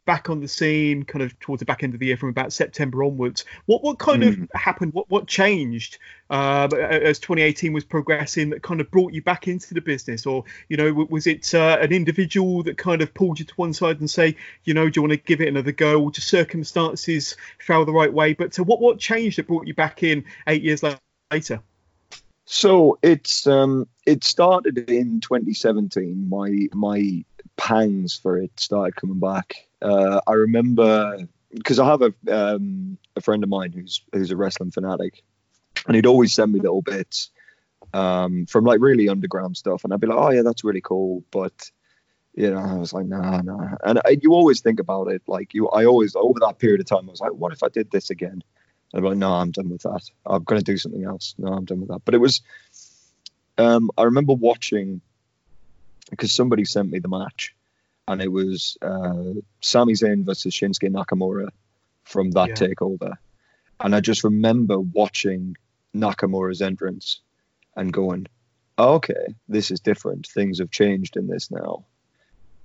[0.05, 2.53] back on the scene kind of towards the back end of the year from about
[2.53, 3.43] September onwards.
[3.65, 4.27] What what kind mm.
[4.29, 4.43] of hmm.
[4.53, 4.93] happened?
[4.93, 5.97] What what changed
[6.29, 10.43] uh, as 2018 was progressing that kind of brought you back into the business, or
[10.69, 13.99] you know was it uh, an individual that kind of pulled you to one side
[13.99, 17.35] and say, you know, do you want to give it another go, or just circumstances
[17.59, 18.33] fell the right way?
[18.33, 20.83] But uh, what what changed that brought you back in eight years
[21.31, 21.61] later?
[22.45, 26.29] So it's um, it started in 2017.
[26.29, 27.25] My my
[27.57, 29.67] pangs for it started coming back.
[29.81, 34.35] Uh, I remember because I have a um, a friend of mine who's who's a
[34.37, 35.23] wrestling fanatic,
[35.87, 37.31] and he'd always send me little bits
[37.93, 41.23] um, from like really underground stuff, and I'd be like, oh yeah, that's really cool,
[41.31, 41.71] but
[42.37, 43.77] You know, I was like, nah, nah.
[43.83, 45.21] And I, you always think about it.
[45.25, 47.69] Like you, I always over that period of time, I was like, what if I
[47.69, 48.43] did this again?
[48.93, 50.03] And I'm like, no, I'm done with that.
[50.25, 51.35] I'm to do something else.
[51.37, 52.03] No, I'm done with that.
[52.03, 52.41] But it was,
[53.57, 55.01] um, I remember watching
[56.09, 57.55] because somebody sent me the match,
[58.07, 61.49] and it was uh, Sami Zayn versus Shinsuke Nakamura
[62.03, 62.67] from that Yeah.
[62.67, 63.17] takeover,
[63.79, 65.55] and I just remember watching
[65.95, 67.21] Nakamura's entrance
[67.75, 68.27] and going,
[68.77, 70.27] oh, "Okay, this is different.
[70.27, 71.85] Things have changed in this now."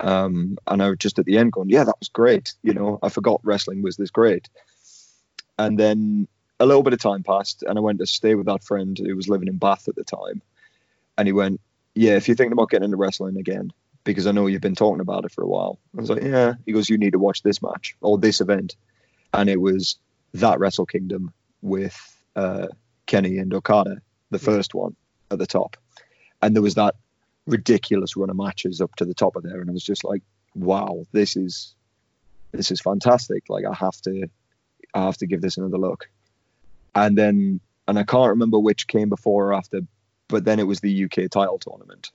[0.00, 2.98] Um, and I was just at the end going, "Yeah, that was great." You know,
[3.03, 4.48] I forgot wrestling was this great.
[5.59, 6.26] And then
[6.59, 9.14] a little bit of time passed, and I went to stay with that friend who
[9.14, 10.40] was living in Bath at the time.
[11.18, 11.61] And he went,
[12.00, 15.02] Yeah, if you're thinking about getting into wrestling again, because I know you've been talking
[15.02, 15.78] about it for a while.
[15.94, 16.54] I was like, Yeah.
[16.64, 18.74] He goes, You need to watch this match or this event.
[19.34, 19.98] And it was
[20.32, 21.98] that Wrestle Kingdom with
[22.34, 22.68] uh,
[23.04, 24.96] Kenny and Okada, the first one
[25.30, 25.76] at the top.
[26.40, 26.94] And there was that
[27.46, 29.60] ridiculous run of matches up to the top of there.
[29.60, 30.22] And I was just like,
[30.54, 31.74] Wow, this is
[32.52, 33.44] this is fantastic.
[33.50, 34.26] Like I have to
[34.94, 36.08] I have to give this another look.
[36.94, 39.82] And then, and I can't remember which came before or after,
[40.31, 42.11] but then it was the UK title tournament.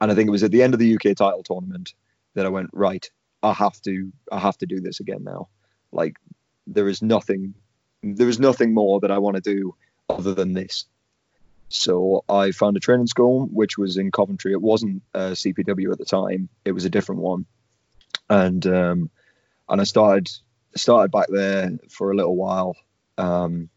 [0.00, 1.94] And I think it was at the end of the UK title tournament
[2.34, 3.08] that I went, right,
[3.42, 5.48] I have to, I have to do this again now.
[5.92, 6.16] Like
[6.66, 7.54] there is nothing,
[8.02, 9.74] there is nothing more that I want to do
[10.08, 10.86] other than this.
[11.68, 14.52] So I found a training school, which was in Coventry.
[14.52, 17.46] It wasn't uh, CPW at the time; it was a different one,
[18.30, 19.10] and um,
[19.68, 20.30] and I started
[20.76, 22.76] started back there for a little while,
[23.18, 23.70] um,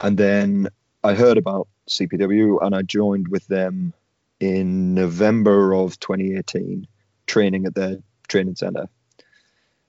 [0.00, 0.68] and then
[1.02, 3.92] I heard about CPW and I joined with them
[4.40, 6.86] in November of 2018,
[7.26, 8.88] training at their training center.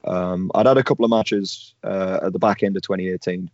[0.06, 3.50] Um, I'd had a couple of matches uh, at the back end of 2018.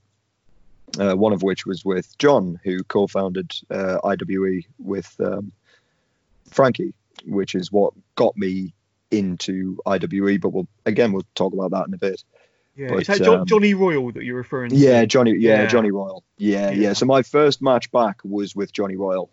[0.99, 5.51] Uh, one of which was with John, who co-founded uh, IWE with um,
[6.49, 8.73] Frankie, which is what got me
[9.11, 10.39] into IWE.
[10.39, 12.23] But we'll again we'll talk about that in a bit.
[12.79, 14.75] Yeah, But, is that John, um, Johnny Royal that you're referring to?
[14.77, 15.31] Yeah, Johnny.
[15.37, 15.65] Yeah, Yeah.
[15.67, 16.23] Johnny Royal.
[16.37, 16.93] Yeah, yeah, Yeah.
[16.93, 19.29] So my first match back was with Johnny Royal.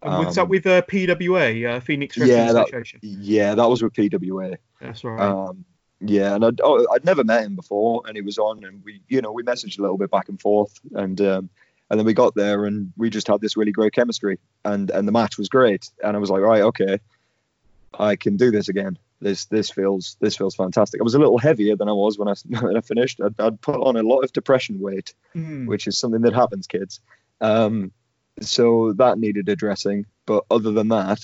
[0.00, 3.00] And was that um, with uh, PWA, uh, Phoenix Wrestling Yeah, that- Association?
[3.02, 4.56] Yeah, that was with PWA.
[4.80, 5.20] That's right.
[5.20, 5.64] Um,
[6.00, 9.02] yeah, and I'd, oh, I'd never met him before, and he was on, and we,
[9.08, 11.50] you know, we messaged a little bit back and forth, and um,
[11.90, 15.06] and then we got there, and we just had this really great chemistry, and and
[15.06, 16.98] the match was great, and I was like, right, okay,
[17.98, 18.98] I can do this again.
[19.20, 21.00] This this feels this feels fantastic.
[21.00, 23.20] I was a little heavier than I was when I when I finished.
[23.20, 25.66] I'd, I'd put on a lot of depression weight, Mm.
[25.66, 27.00] which is something that happens, kids.
[27.40, 27.92] Um,
[28.40, 30.06] so that needed addressing.
[30.26, 31.20] But other than that,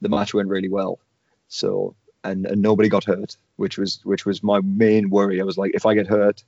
[0.00, 0.98] the match went really well.
[1.48, 5.40] So and, and nobody got hurt, which was which was my main worry.
[5.40, 6.42] I was like, if I get hurt,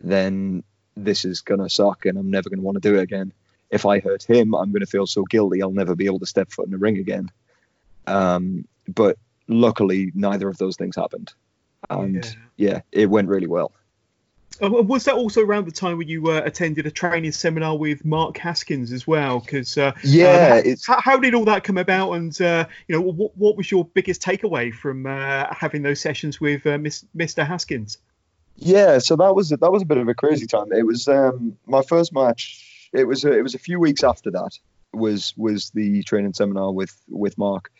[0.00, 0.64] then
[0.96, 3.32] this is gonna suck, and I'm never gonna want to do it again.
[3.70, 5.62] If I hurt him, I'm gonna feel so guilty.
[5.62, 7.30] I'll never be able to step foot in the ring again.
[8.06, 9.16] Um, but
[9.48, 11.32] luckily, neither of those things happened,
[11.90, 12.24] and
[12.56, 12.72] Yeah.
[12.72, 13.72] yeah, it went really well.
[14.62, 18.04] Uh, was that also around the time when you uh, attended a training seminar with
[18.04, 19.40] Mark Haskins as well?
[19.40, 22.12] Because uh, Yeah, um, it's how, how did all that come about?
[22.12, 26.40] And uh, you know, what, what was your biggest takeaway from uh, having those sessions
[26.40, 27.44] with uh, Miss, Mr.
[27.44, 27.98] Haskins?
[28.56, 30.72] Yeah, so that was that was a bit of a crazy time.
[30.72, 32.88] It was um, my first match.
[32.92, 34.56] It was a, it was a few weeks after that
[34.92, 37.72] was was the training seminar with with Mark.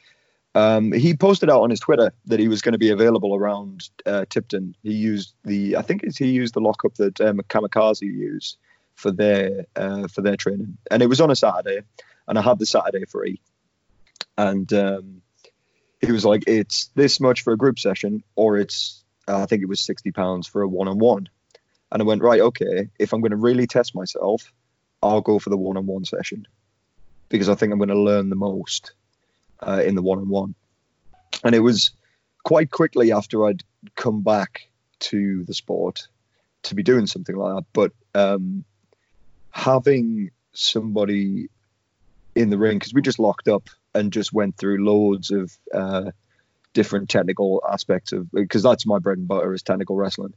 [0.54, 3.88] Um, he posted out on his Twitter that he was going to be available around
[4.06, 4.76] uh, Tipton.
[4.82, 8.56] He used the I think he used the lockup that um, Kamikaze used
[8.94, 11.80] for their uh, for their training, and it was on a Saturday,
[12.28, 13.40] and I had the Saturday free,
[14.38, 15.22] and um,
[16.00, 19.62] he was like, "It's this much for a group session, or it's uh, I think
[19.62, 21.28] it was sixty pounds for a one-on-one."
[21.90, 22.90] And I went, "Right, okay.
[22.96, 24.52] If I'm going to really test myself,
[25.02, 26.46] I'll go for the one-on-one session
[27.28, 28.92] because I think I'm going to learn the most
[29.66, 30.54] uh, in the one-on-one."
[31.42, 31.90] And it was
[32.44, 33.62] quite quickly after I'd
[33.94, 34.68] come back
[35.00, 36.08] to the sport
[36.64, 38.64] to be doing something like that, but um,
[39.50, 41.48] having somebody
[42.34, 46.10] in the ring because we just locked up and just went through loads of uh,
[46.72, 50.34] different technical aspects of because that's my bread and butter is technical wrestling.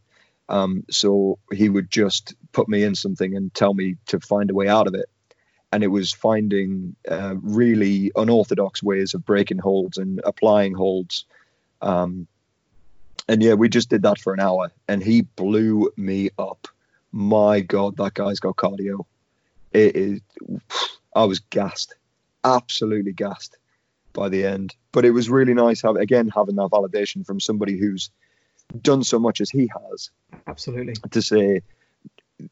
[0.50, 4.54] Um, so he would just put me in something and tell me to find a
[4.54, 5.10] way out of it.
[5.72, 11.26] And it was finding uh, really unorthodox ways of breaking holds and applying holds.
[11.82, 12.28] Um,
[13.28, 16.68] and yeah, we just did that for an hour and he blew me up.
[17.12, 19.06] My God, that guy's got cardio.
[19.74, 20.22] It is,
[21.14, 21.96] I was gassed,
[22.44, 23.58] absolutely gassed
[24.14, 24.76] by the end.
[24.92, 28.10] But it was really nice, have, again, having that validation from somebody who's
[28.82, 30.10] done so much as he has
[30.46, 30.94] Absolutely.
[31.12, 31.62] to say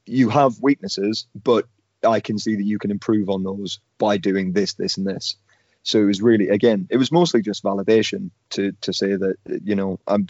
[0.06, 1.67] you have weaknesses, but
[2.05, 5.35] I can see that you can improve on those by doing this, this, and this.
[5.83, 9.75] So it was really, again, it was mostly just validation to to say that you
[9.75, 10.27] know I'm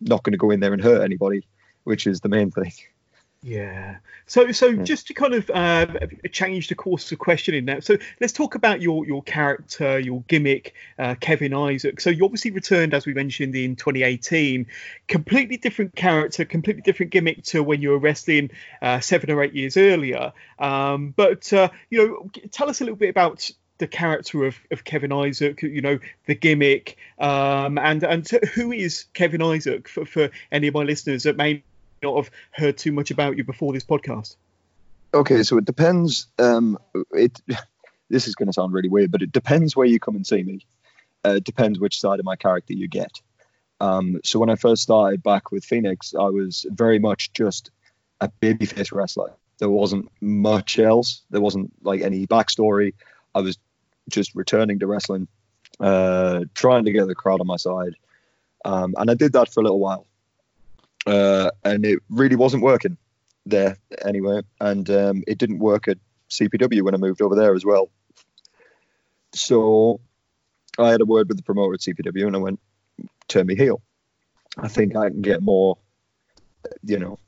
[0.00, 1.46] not going to go in there and hurt anybody,
[1.84, 2.72] which is the main thing.
[3.46, 3.96] Yeah.
[4.26, 4.82] So, so yeah.
[4.84, 5.86] just to kind of uh,
[6.32, 7.80] change the course of questioning now.
[7.80, 12.00] So let's talk about your your character, your gimmick, uh, Kevin Isaac.
[12.00, 14.66] So you obviously returned, as we mentioned, in 2018.
[15.08, 19.52] Completely different character, completely different gimmick to when you were wrestling uh, seven or eight
[19.52, 20.32] years earlier.
[20.58, 24.84] Um, but uh, you know, tell us a little bit about the character of, of
[24.84, 30.30] Kevin Isaac, you know, the gimmick, um, and and who is Kevin Isaac for, for
[30.50, 31.62] any of my listeners that may
[32.04, 34.36] not have heard too much about you before this podcast?
[35.12, 36.28] Okay, so it depends.
[36.38, 36.78] Um,
[37.12, 37.40] it
[38.10, 40.42] this is going to sound really weird, but it depends where you come and see
[40.42, 40.66] me.
[41.24, 43.20] Uh, it depends which side of my character you get.
[43.80, 47.70] Um, so when I first started back with Phoenix, I was very much just
[48.20, 49.32] a babyface wrestler.
[49.58, 51.22] There wasn't much else.
[51.30, 52.94] There wasn't like any backstory.
[53.34, 53.58] I was
[54.08, 55.28] just returning to wrestling,
[55.80, 57.94] uh, trying to get the crowd on my side,
[58.64, 60.06] um, and I did that for a little while
[61.06, 62.96] uh, and it really wasn't working
[63.46, 64.42] there anyway.
[64.60, 65.98] And um, it didn't work at
[66.30, 67.90] CPW when I moved over there as well.
[69.34, 70.00] So
[70.78, 72.60] I had a word with the promoter at CPW, and I went,
[73.28, 73.82] "Turn me heel.
[74.56, 75.78] I think I can get more.
[76.82, 77.18] You know,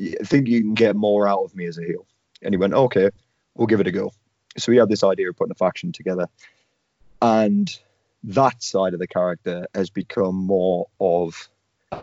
[0.00, 2.06] I think you can get more out of me as a heel."
[2.42, 3.10] And he went, "Okay,
[3.54, 4.12] we'll give it a go."
[4.56, 6.26] So we had this idea of putting a faction together,
[7.22, 7.70] and
[8.24, 11.48] that side of the character has become more of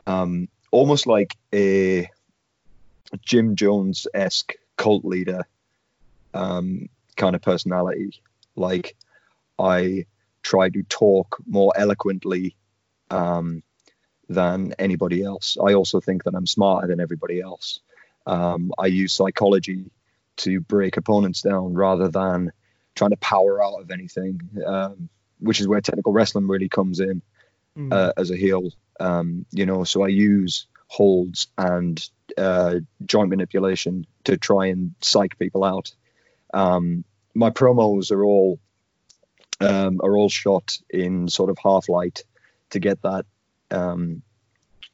[0.05, 2.10] um, almost like a
[3.25, 5.43] Jim Jones esque cult leader
[6.34, 8.21] um, kind of personality.
[8.55, 8.95] Like
[9.60, 10.05] I
[10.41, 12.55] try to talk more eloquently
[13.10, 13.63] um,
[14.29, 15.57] than anybody else.
[15.63, 17.79] I also think that I'm smarter than everybody else.
[18.25, 19.91] Um, I use psychology
[20.38, 22.51] to break opponents down rather than
[22.95, 27.21] trying to power out of anything, um, which is where technical wrestling really comes in
[27.77, 27.91] mm.
[27.91, 28.71] uh, as a heel.
[28.99, 32.03] Um, you know, so I use holds and
[32.38, 35.91] uh, joint manipulation to try and psych people out.
[36.53, 37.03] Um,
[37.34, 38.60] my promos are all
[39.62, 42.23] um, are all shot in sort of half light
[42.71, 43.25] to get that.
[43.69, 44.21] Um,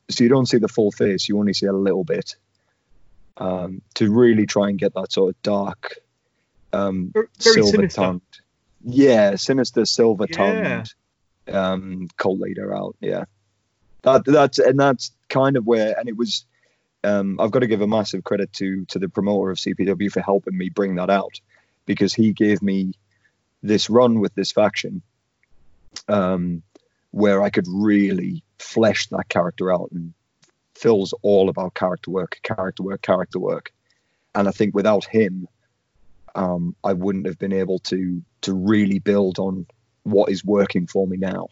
[0.10, 2.36] so you don't see the full face; you only see a little bit.
[3.38, 6.00] Um, to really try and get that sort of dark,
[6.74, 8.22] um, silver tongued,
[8.84, 10.92] yeah, sinister silver tongued
[11.50, 12.96] um, cult leader out.
[13.00, 13.26] Yeah,
[14.04, 16.46] that that's and that's kind of where and it was
[17.04, 20.22] um, I've got to give a massive credit to to the promoter of CPW for
[20.22, 21.40] helping me bring that out
[21.86, 22.94] because he gave me
[23.64, 25.02] this run with this faction
[26.08, 26.64] um,
[27.12, 30.14] where I could really flesh that character out and
[30.76, 33.74] Phil's all about character work, character work, character work.
[34.36, 35.48] And I think without him,
[36.36, 39.66] um, I wouldn't have been able to to really build on
[40.12, 41.48] what is working for me now.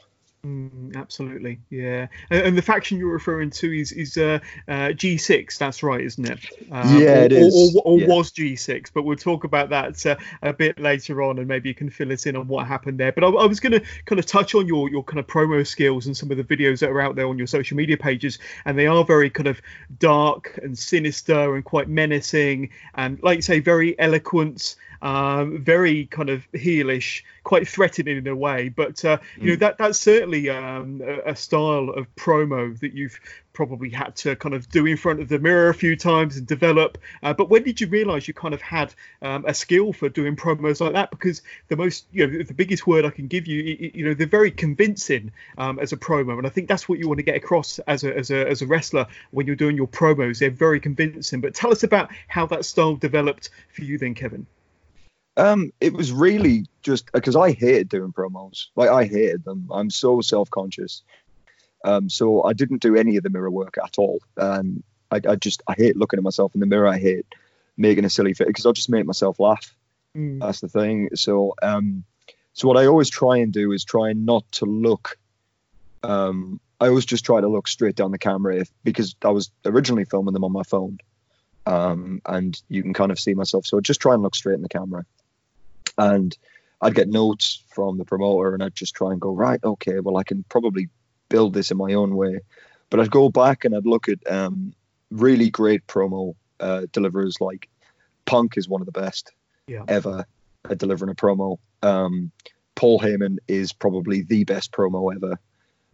[0.45, 2.05] Mm, absolutely, yeah.
[2.29, 4.37] And, and, the faction you're referring to is is uh,
[4.67, 5.57] uh, G6.
[5.57, 6.39] That's right, isn't it?
[6.71, 7.75] Um, yeah, or, it is.
[7.75, 8.07] Or, or, or yeah.
[8.07, 11.73] was G6, but we'll talk about that uh, a bit later on, and maybe you
[11.73, 13.11] can fill us in on what happened there.
[13.11, 15.65] But I, I was going to kind of touch on your your kind of promo
[15.65, 18.37] skills and some of the videos that are out there on your social media pages,
[18.65, 19.59] and they are very kind of
[19.97, 26.31] dark and sinister and quite menacing, and like you say, very eloquent um, very kind
[26.31, 28.69] of heelish, quite threatening in a way.
[28.69, 29.59] But uh, you know mm.
[29.59, 33.19] that that's certainly um, a, a, style of promo that you've
[33.53, 36.47] probably had to kind of do in front of the mirror a few times and
[36.47, 36.97] develop.
[37.21, 40.35] Uh, but when did you realise you kind of had um, a skill for doing
[40.35, 41.11] promos like that?
[41.11, 44.15] Because the most, you know, the biggest word I can give you, you, you know,
[44.15, 47.23] they're very convincing um, as a promo, and I think that's what you want to
[47.23, 50.39] get across as a, as a as a wrestler when you're doing your promos.
[50.39, 51.41] They're very convincing.
[51.41, 54.47] But tell us about how that style developed for you, then, Kevin.
[55.37, 58.67] Um, it was really just because I hated doing promos.
[58.75, 59.69] Like I hated them.
[59.71, 61.03] I'm so self conscious.
[61.83, 64.19] Um, so I didn't do any of the mirror work at all.
[64.37, 66.87] And I, I, just I hate looking at myself in the mirror.
[66.87, 67.25] I hate
[67.77, 69.75] making a silly face because I'll just make myself laugh.
[70.15, 70.39] Mm.
[70.39, 71.09] That's the thing.
[71.15, 72.05] So um,
[72.53, 75.17] so what I always try and do is try not to look.
[76.01, 79.51] Um, I always just try to look straight down the camera if, because I was
[79.65, 80.99] originally filming them on my phone.
[81.65, 83.65] Um, and you can kind of see myself.
[83.65, 85.05] So just try and look straight in the camera
[85.97, 86.37] and
[86.81, 90.17] I'd get notes from the promoter and I'd just try and go right okay well
[90.17, 90.89] I can probably
[91.29, 92.39] build this in my own way.
[92.89, 94.73] But I'd go back and I'd look at um,
[95.11, 97.67] really great promo uh, deliverers like
[98.25, 99.31] Punk is one of the best
[99.67, 99.83] yeah.
[99.87, 100.25] ever
[100.69, 101.57] at delivering a promo.
[101.81, 102.31] Um,
[102.75, 105.39] Paul Heyman is probably the best promo ever.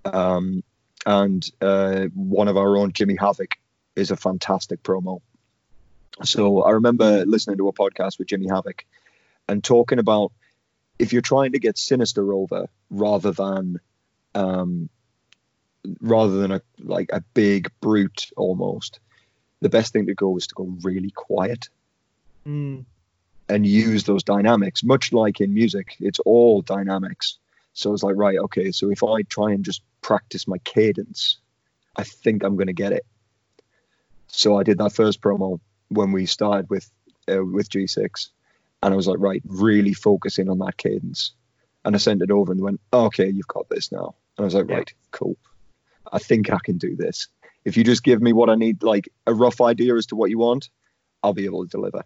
[0.06, 0.64] Um,
[1.06, 3.56] and uh, one of our own Jimmy Havoc
[3.96, 5.22] is a fantastic promo.
[6.24, 8.86] So I remember listening to a podcast with Jimmy Havoc
[9.52, 10.32] and talking about
[10.98, 13.80] if you're trying to get Sinister over rather than
[14.34, 14.90] um,
[16.00, 19.00] rather than a like a big brute almost,
[19.60, 21.70] the best thing to go is to go really quiet
[22.48, 22.86] Mm.
[23.50, 24.84] and use those dynamics.
[24.84, 27.38] Much like in music, it's all dynamics.
[27.74, 31.38] So it's like, right, okay, so if I try and just practice my cadence,
[31.96, 33.06] I think I'm going to get it.
[34.28, 36.90] So I did that first promo when we started with
[37.32, 38.30] uh, with G6,
[38.82, 41.34] and I was like, right, really focusing on that cadence.
[41.84, 44.16] And I sent it over and went, okay, you've got this now.
[44.38, 44.76] And I was like, Yeah.
[44.78, 45.36] right, cool.
[46.12, 47.28] I think I can do this.
[47.66, 50.30] If you just give me what I need, like a rough idea as to what
[50.30, 50.70] you want,
[51.24, 52.04] I'll be able to deliver.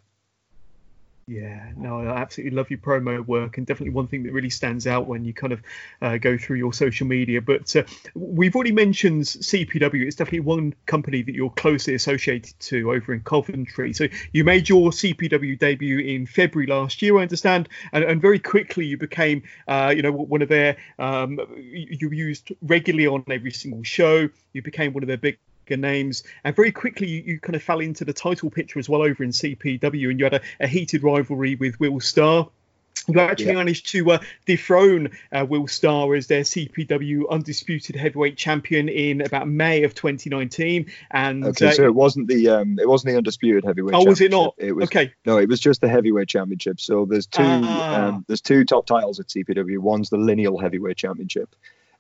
[1.28, 4.86] Yeah, no, I absolutely love your promo work, and definitely one thing that really stands
[4.86, 5.64] out when you kind of
[6.00, 7.42] uh, go through your social media.
[7.42, 12.92] But uh, we've already mentioned CPW; it's definitely one company that you're closely associated to
[12.92, 13.92] over in Coventry.
[13.94, 18.38] So you made your CPW debut in February last year, I understand, and, and very
[18.38, 20.78] quickly you became, uh, you know, one of their.
[21.00, 24.30] Um, you used regularly on every single show.
[24.54, 25.40] You became one of their big
[25.72, 26.24] names.
[26.44, 29.24] And very quickly, you, you kind of fell into the title picture as well over
[29.24, 32.50] in CPW, and you had a, a heated rivalry with Will Starr.
[33.08, 33.54] You actually Yeah.
[33.56, 39.48] managed to uh, dethrone uh, Will Starr as their CPW undisputed heavyweight champion in about
[39.48, 40.88] May of 2019.
[41.12, 43.94] And Okay, uh, so it wasn't the um, it wasn't the undisputed heavyweight.
[43.94, 44.56] oh, was it not?
[44.58, 45.14] It was okay.
[45.26, 46.80] no, it was just the heavyweight championship.
[46.80, 48.08] So there's two Ah.
[48.08, 49.78] um, there's two top titles at CPW.
[49.78, 51.54] One's the lineal heavyweight championship,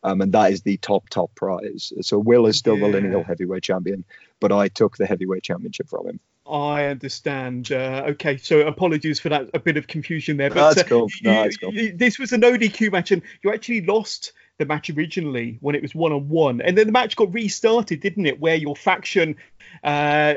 [0.06, 1.91] um, and that is the top top prize.
[2.01, 4.06] So Will is still the lineal heavyweight champion,
[4.39, 6.20] but I took the heavyweight championship from him.
[6.47, 7.72] I understand.
[7.72, 10.49] Uh, okay, so apologies for that a bit of confusion there.
[10.49, 11.10] But that's uh, cool.
[11.24, 11.74] No, that's cool.
[11.74, 15.76] you- this was a no DQ match, and you actually lost the match originally when
[15.76, 18.39] it was one on one, and then the match got restarted, didn't it?
[18.39, 19.36] Where your faction
[19.84, 20.34] uh,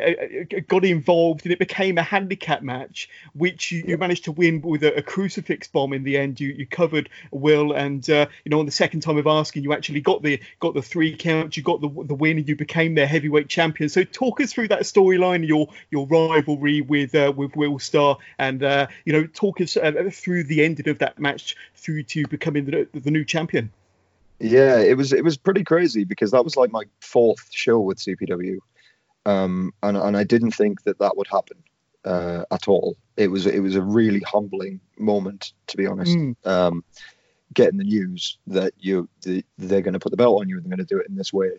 [0.66, 4.82] got involved, and it became a handicap match, which you, you managed to win with
[4.82, 6.40] a, a crucifix bomb in the end.
[6.40, 9.72] You you covered Will, and uh, you know on the second time of asking, you
[9.72, 12.94] actually got the got the three count, you got the the win, and you became
[12.96, 13.88] their heavyweight champion.
[13.88, 18.64] So talk us through that storyline, your your rivalry with uh, with Will Star, and
[18.64, 22.64] uh, you know talk us uh, through the ending of that match through to becoming
[22.64, 23.70] the, the new champion.
[24.40, 27.98] Yeah, it was it was pretty crazy because that was like my fourth show with
[27.98, 28.58] CPW,
[29.26, 31.58] um, and and I didn't think that that would happen
[32.04, 32.96] uh, at all.
[33.16, 36.16] It was it was a really humbling moment to be honest.
[36.16, 36.36] Mm.
[36.46, 36.84] Um,
[37.54, 40.64] getting the news that you the, they're going to put the belt on you and
[40.64, 41.50] they're going to do it in this way,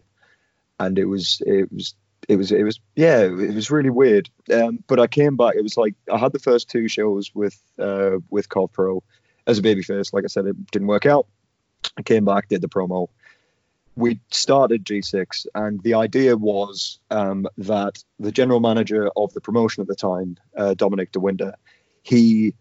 [0.79, 1.95] and it was it was
[2.29, 4.29] it was it was yeah it was really weird.
[4.53, 5.55] Um, but I came back.
[5.55, 9.03] It was like I had the first two shows with uh, with Cov Pro
[9.47, 10.13] as a babyface.
[10.13, 11.27] Like I said, it didn't work out.
[11.97, 13.09] I came back, did the promo.
[13.95, 19.81] We started G6, and the idea was um, that the general manager of the promotion
[19.81, 21.53] at the time, uh, Dominic DeWinder,
[22.01, 22.53] he,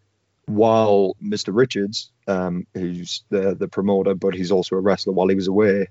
[0.46, 1.54] while Mr.
[1.54, 5.86] Richards, um, who's the the promoter, but he's also a wrestler, while he was away,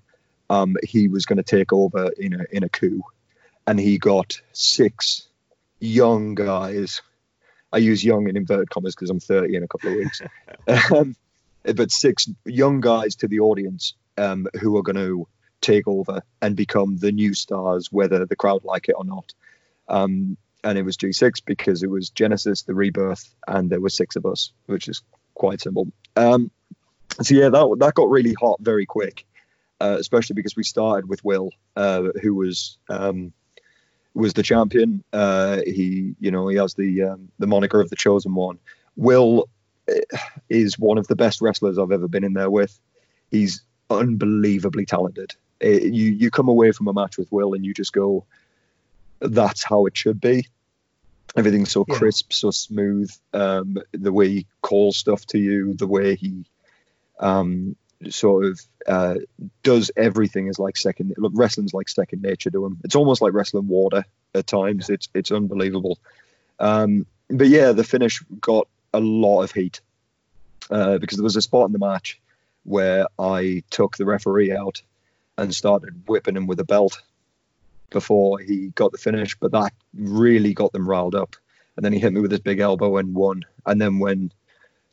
[0.49, 3.01] um, he was going to take over in a in a coup,
[3.65, 5.27] and he got six
[5.79, 7.01] young guys.
[7.71, 10.21] I use young in inverted commas because I'm 30 in a couple of weeks.
[10.91, 11.15] um,
[11.75, 15.27] but six young guys to the audience um, who are going to
[15.61, 19.33] take over and become the new stars, whether the crowd like it or not.
[19.87, 24.15] Um, and it was G6 because it was Genesis, the Rebirth, and there were six
[24.15, 25.01] of us, which is
[25.33, 25.87] quite simple.
[26.15, 26.51] Um,
[27.21, 29.25] so yeah, that that got really hot very quick,
[29.79, 33.33] uh, especially because we started with Will, uh, who was um,
[34.13, 35.03] was the champion.
[35.13, 38.59] Uh, he, you know, he has the um, the moniker of the chosen one.
[38.95, 39.47] Will
[40.49, 42.77] is one of the best wrestlers I've ever been in there with.
[43.31, 45.35] He's unbelievably talented.
[45.61, 48.25] Eh, you you come away from a match with Will and you just go,
[49.19, 50.47] that's how it should be.
[51.35, 51.95] Everything's so Yeah.
[51.95, 53.11] crisp, so smooth.
[53.33, 56.45] Um, the way he calls stuff to you, the way he
[57.19, 57.75] um,
[58.09, 59.15] sort of uh,
[59.63, 61.13] does everything is like second.
[61.17, 62.79] Look, wrestling's like second nature to him.
[62.83, 64.89] It's almost like wrestling water at times.
[64.89, 65.99] It's it's unbelievable.
[66.59, 69.81] Um, but yeah, the finish got a lot of heat
[70.69, 72.19] uh, because there was a spot in the match
[72.63, 74.81] where I took the referee out
[75.37, 77.01] and started whipping him with a belt
[77.89, 81.35] before he got the finish, but that really got them riled up.
[81.75, 83.45] And then he hit me with his big elbow and won.
[83.65, 84.31] And then when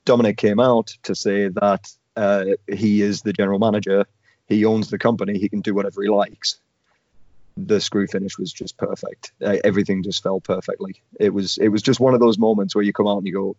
[0.04, 4.06] Dominic came out to say that uh, he is the general manager,
[4.46, 6.60] he owns the company, he can do whatever he likes.
[7.56, 9.32] The screw finish was just perfect.
[9.42, 11.02] Uh, everything just fell perfectly.
[11.18, 13.32] It was it was just one of those moments where you come out and you
[13.32, 13.56] go,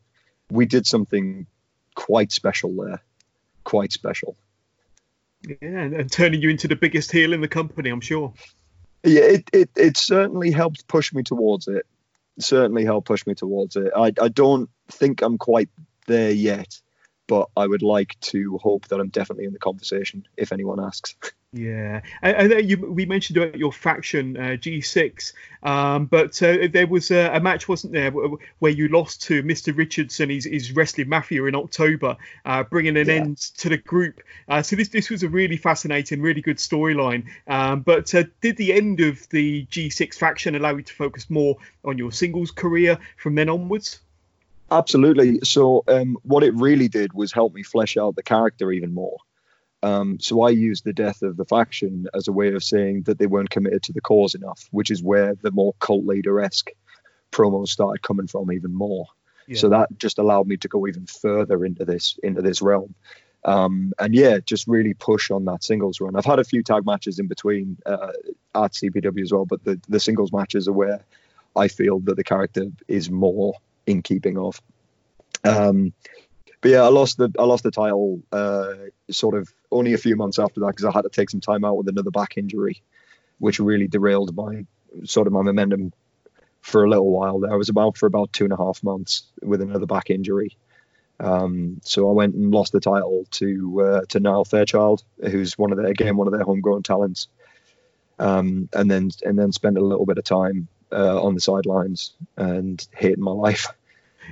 [0.50, 1.48] "We did something
[1.96, 3.02] quite special there,
[3.64, 4.36] quite special."
[5.48, 8.34] Yeah, and, turning you into the biggest heel in the company, I'm sure.
[9.04, 11.86] Yeah, it, it, it certainly helped push me towards it.
[12.40, 13.92] Certainly helped push me towards it.
[13.96, 15.70] I, I don't think I'm quite
[16.08, 16.82] there yet,
[17.28, 21.16] but I would like to hope that I'm definitely in the conversation if anyone asks.
[21.56, 25.32] Yeah, and, and you, we mentioned about your faction uh, G6,
[25.64, 29.76] um, but uh, there was a, a, match, wasn't there, where you lost to Mr.
[29.76, 33.14] Richardson, his, his wrestling mafia in October, uh, bringing an yeah.
[33.14, 34.22] end to the group.
[34.50, 37.24] Uh, so this this was a really fascinating, really good storyline.
[37.48, 41.56] Um, but uh, did the end of the G6 faction allow you to focus more
[41.86, 44.02] on your singles career from then onwards?
[44.72, 45.40] Absolutely.
[45.44, 49.18] So um, what it really did was help me flesh out the character even more.
[49.84, 53.20] Um, so I used the death of the faction as a way of saying that
[53.20, 56.72] they weren't committed to the cause enough, which is where the more cult leader esque
[57.32, 59.06] promos started coming from even more.
[59.48, 59.60] Yeah.
[59.60, 62.96] So that just allowed me to go even further into this into this realm.
[63.44, 66.16] Um, and yeah, just really push on that singles run.
[66.16, 68.12] I've had a few tag matches in between uh,
[68.56, 71.06] at CPW as well, but the, the singles matches are where
[71.56, 73.54] I feel that the character is more
[73.86, 74.62] in keeping of.
[75.44, 75.94] Um,
[76.62, 78.74] but yeah, I lost the I lost the title uh,
[79.12, 81.64] sort of only a few months after that because I had to take some time
[81.64, 82.82] out with another back injury,
[83.38, 84.66] which really derailed my
[85.04, 85.94] sort of my momentum
[86.62, 87.40] for a little while.
[87.40, 90.58] There, I was about for about two and a half months with another back injury.
[91.20, 95.72] Um, so I went and lost the title to uh, to Niall Fairchild, who's one
[95.72, 97.28] of their again one of their homegrown talents,
[98.18, 102.14] um, and then and then spent a little bit of time uh, on the sidelines
[102.38, 103.68] and hating my life.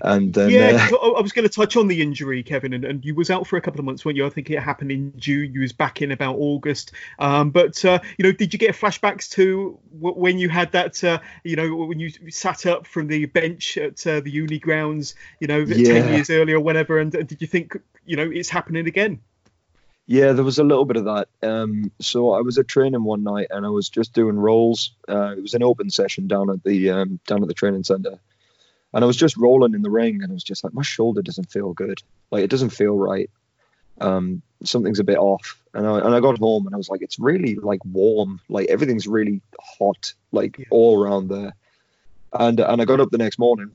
[0.01, 3.05] And then, yeah, uh, I was going to touch on the injury, Kevin, and, and
[3.05, 4.25] you was out for a couple of months, weren't you?
[4.25, 5.53] I think it happened in June.
[5.53, 6.93] You was back in about August.
[7.19, 11.03] Um, but uh, you know, did you get flashbacks to when you had that?
[11.03, 15.13] Uh, you know, when you sat up from the bench at uh, the uni grounds,
[15.39, 15.93] you know, yeah.
[15.93, 19.19] ten years earlier, or whenever, and, and did you think, you know, it's happening again?
[20.05, 21.29] Yeah, there was a little bit of that.
[21.41, 24.93] Um, so I was at training one night and I was just doing rolls.
[25.07, 28.19] Uh, it was an open session down at the um, down at the training center,
[28.93, 31.21] and I was just rolling in the ring, and I was just like, my shoulder
[31.21, 32.01] doesn't feel good.
[32.31, 33.29] Like it doesn't feel right.
[34.01, 35.57] Um, something's a bit off.
[35.73, 38.41] And I, and I got home, and I was like, it's really like warm.
[38.49, 40.65] Like everything's really hot, like yeah.
[40.69, 41.53] all around there.
[42.33, 43.71] And and I got up the next morning,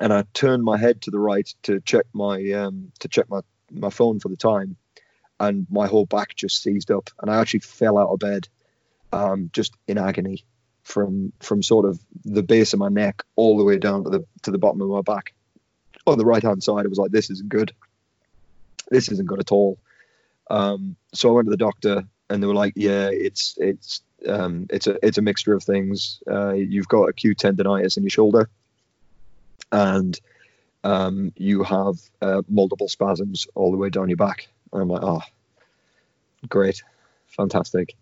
[0.00, 3.40] and I turned my head to the right to check my um, to check my
[3.70, 4.76] my phone for the time,
[5.38, 8.48] and my whole back just seized up, and I actually fell out of bed,
[9.12, 10.44] um, just in agony
[10.82, 14.24] from from sort of the base of my neck all the way down to the
[14.42, 15.34] to the bottom of my back.
[16.06, 17.72] On the right hand side, it was like this isn't good.
[18.90, 19.78] This isn't good at all.
[20.48, 24.66] Um, so I went to the doctor, and they were like, "Yeah, it's it's um,
[24.70, 26.22] it's a it's a mixture of things.
[26.30, 28.48] Uh, you've got acute tendonitis in your shoulder,
[29.72, 30.18] and
[30.84, 35.02] um, you have uh, multiple spasms all the way down your back." And I'm like,
[35.02, 35.22] "Oh,
[36.48, 36.82] great,
[37.28, 37.94] fantastic."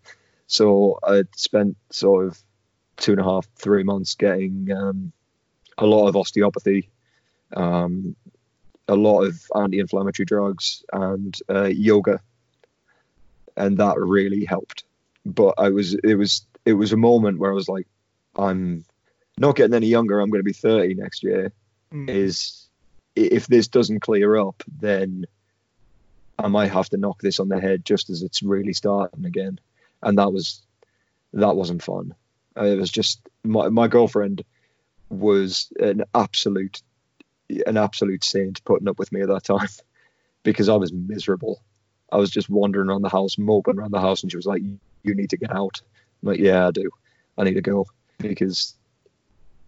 [0.47, 2.43] So I spent sort of
[2.97, 5.11] two and a half, three months getting um,
[5.77, 6.89] a lot of osteopathy,
[7.55, 8.15] um,
[8.87, 12.19] a lot of anti-inflammatory drugs, and uh, yoga,
[13.57, 14.83] and that really helped.
[15.25, 17.87] But I was, it was, it was a moment where I was like,
[18.35, 18.85] I'm
[19.37, 20.19] not getting any younger.
[20.19, 21.51] I'm going to be 30 next year.
[21.91, 22.09] Mm.
[22.09, 22.67] Is
[23.15, 25.25] if this doesn't clear up, then
[26.37, 29.59] I might have to knock this on the head just as it's really starting again.
[30.01, 30.61] And that was
[31.33, 32.15] that wasn't fun.
[32.57, 34.43] Uh, it was just my, my girlfriend
[35.09, 36.81] was an absolute
[37.67, 39.67] an absolute saint putting up with me at that time
[40.43, 41.61] because I was miserable.
[42.11, 44.61] I was just wandering around the house, moping around the house, and she was like,
[45.03, 45.81] "You need to get out."
[46.21, 46.89] I'm like, "Yeah, I do.
[47.37, 48.75] I need to go because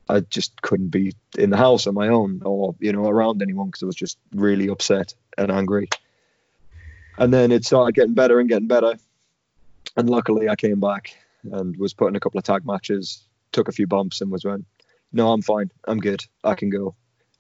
[0.07, 3.67] I just couldn't be in the house on my own or you know around anyone
[3.67, 5.89] because I was just really upset and angry."
[7.17, 8.95] And then it started getting better and getting better,
[9.95, 11.17] and luckily I came back
[11.51, 14.45] and was put in a couple of tag matches, took a few bumps, and was
[14.45, 14.65] went,
[15.11, 15.71] "No, I'm fine.
[15.87, 16.23] I'm good.
[16.43, 16.95] I can go,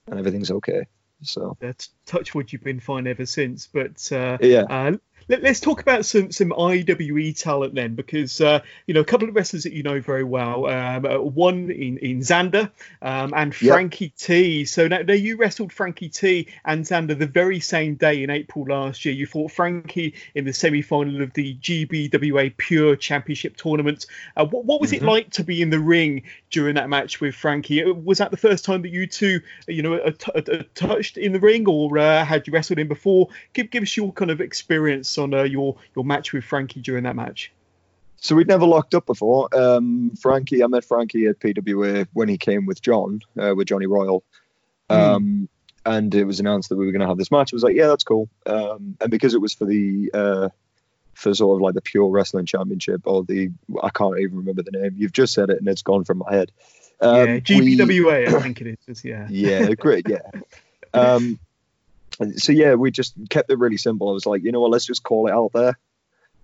[0.07, 0.87] and everything's okay."
[1.21, 2.51] So that's touch wood.
[2.51, 4.63] You've been fine ever since, but uh, yeah.
[4.69, 4.97] Uh,
[5.29, 9.27] let, us talk about some some IWE talent then, because uh, you know a couple
[9.27, 10.67] of wrestlers that you know very well.
[10.67, 12.71] Um, uh, one in in Xander
[13.01, 14.15] um, and Frankie yep.
[14.15, 14.65] T.
[14.65, 18.65] So now, now, you wrestled Frankie T and Xander the very same day in April
[18.65, 19.13] last year.
[19.13, 24.05] You fought Frankie in the semi final of the GBWA Pure Championship tournament.
[24.35, 25.05] Uh, what, what was mm-hmm.
[25.05, 27.83] it like to be in the ring during that match with Frankie?
[27.83, 29.99] Uh, was that the first time that you two, you know,
[30.75, 33.27] touched in the ring, or uh, had you wrestled him before?
[33.53, 37.03] Give give us your kind of experience on uh, your your match with Frankie during
[37.03, 37.51] that match?
[38.19, 39.47] So we'd never locked up before.
[39.55, 43.85] Um, Frankie, I met Frankie at PWA when he came with John, uh, with Johnny
[43.85, 44.23] Royal.
[44.89, 44.95] Hmm.
[44.95, 45.47] Um, mm.
[45.85, 47.53] And it was announced that we were going to have this match.
[47.53, 48.27] I was like, yeah, that's cool.
[48.45, 50.49] Um, and because it was for the uh,
[51.13, 53.49] for sort of like the pure wrestling championship or the
[53.81, 54.95] I can't even remember the name.
[54.97, 56.51] You've just said it and it's gone from my head.
[56.99, 59.03] Um, yeah, GBWA, we, I think it is.
[59.05, 59.27] Yeah.
[59.29, 60.07] Yeah, great.
[60.07, 60.19] Yeah.
[60.93, 61.37] Um,
[62.35, 64.09] so yeah, we just kept it really simple.
[64.09, 65.77] I was like, you know what, let's just call it out there.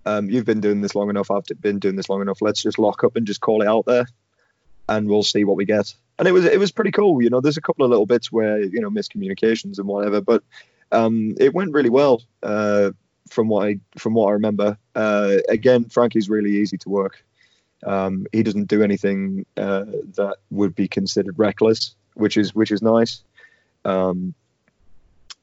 [0.05, 1.31] Um, you've been doing this long enough.
[1.31, 2.41] I've been doing this long enough.
[2.41, 4.05] Let's just lock up and just call it out there,
[4.89, 5.93] and we'll see what we get.
[6.19, 7.21] And it was it was pretty cool.
[7.21, 10.43] You know, there's a couple of little bits where you know miscommunications and whatever, but
[10.91, 12.91] um, it went really well uh,
[13.29, 14.77] from what I from what I remember.
[14.93, 17.23] Uh, again, Frankie's really easy to work.
[17.85, 22.81] Um, he doesn't do anything uh, that would be considered reckless, which is which is
[22.81, 23.23] nice.
[23.85, 24.33] Um,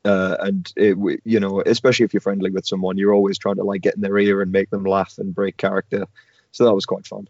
[0.05, 3.65] uh, and it, you know, especially if you're friendly with someone, you're always trying to
[3.65, 6.07] like get in their ear and make them laugh and break character.
[6.53, 7.29] So that was quite fun.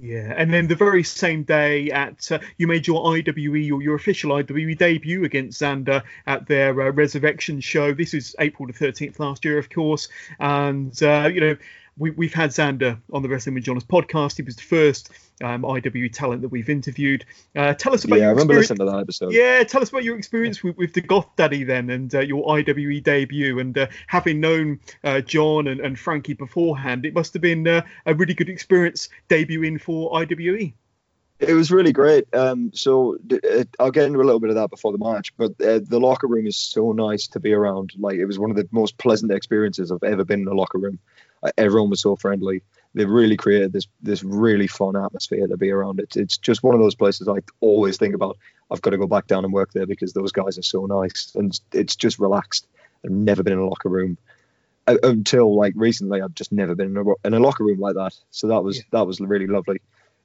[0.00, 3.94] Yeah, and then the very same day at uh, you made your IWE or your
[3.94, 7.94] official IWE debut against Xander at their uh, Resurrection show.
[7.94, 10.08] This is April the 13th last year, of course,
[10.40, 11.56] and uh, you know
[11.96, 14.36] we, have had Xander on the Wrestling with Johners podcast.
[14.36, 15.10] He was the first
[15.42, 17.24] um, IWE talent that we've interviewed.
[17.54, 18.70] Uh, tell us about yeah, your I remember experience.
[18.70, 19.32] listening to that episode.
[19.32, 22.44] Yeah, tell us about your experience with, with the Goth Daddy then, and uh, your
[22.58, 27.42] IWE debut, and uh, having known uh, John and, and, Frankie beforehand, it must have
[27.42, 30.72] been uh, a really good experience debuting for IWE.
[31.40, 32.32] It was really great.
[32.34, 35.52] Um, so uh, I'll get into a little bit of that before the match, but
[35.60, 37.92] uh, the locker room is so nice to be around.
[37.98, 40.78] Like it was one of the most pleasant experiences I've ever been in a locker
[40.78, 40.98] room.
[41.58, 42.62] Everyone was so friendly.
[42.94, 46.00] They've really created this this really fun atmosphere to be around.
[46.00, 48.38] It's it's just one of those places I always think about.
[48.70, 51.32] I've got to go back down and work there because those guys are so nice
[51.34, 52.66] and it's just relaxed.
[53.04, 54.16] I've never been in a locker room
[54.86, 56.22] uh, until like recently.
[56.22, 58.14] I've just never been in a, in a locker room like that.
[58.30, 58.84] So that was yeah.
[58.92, 59.80] that was really lovely.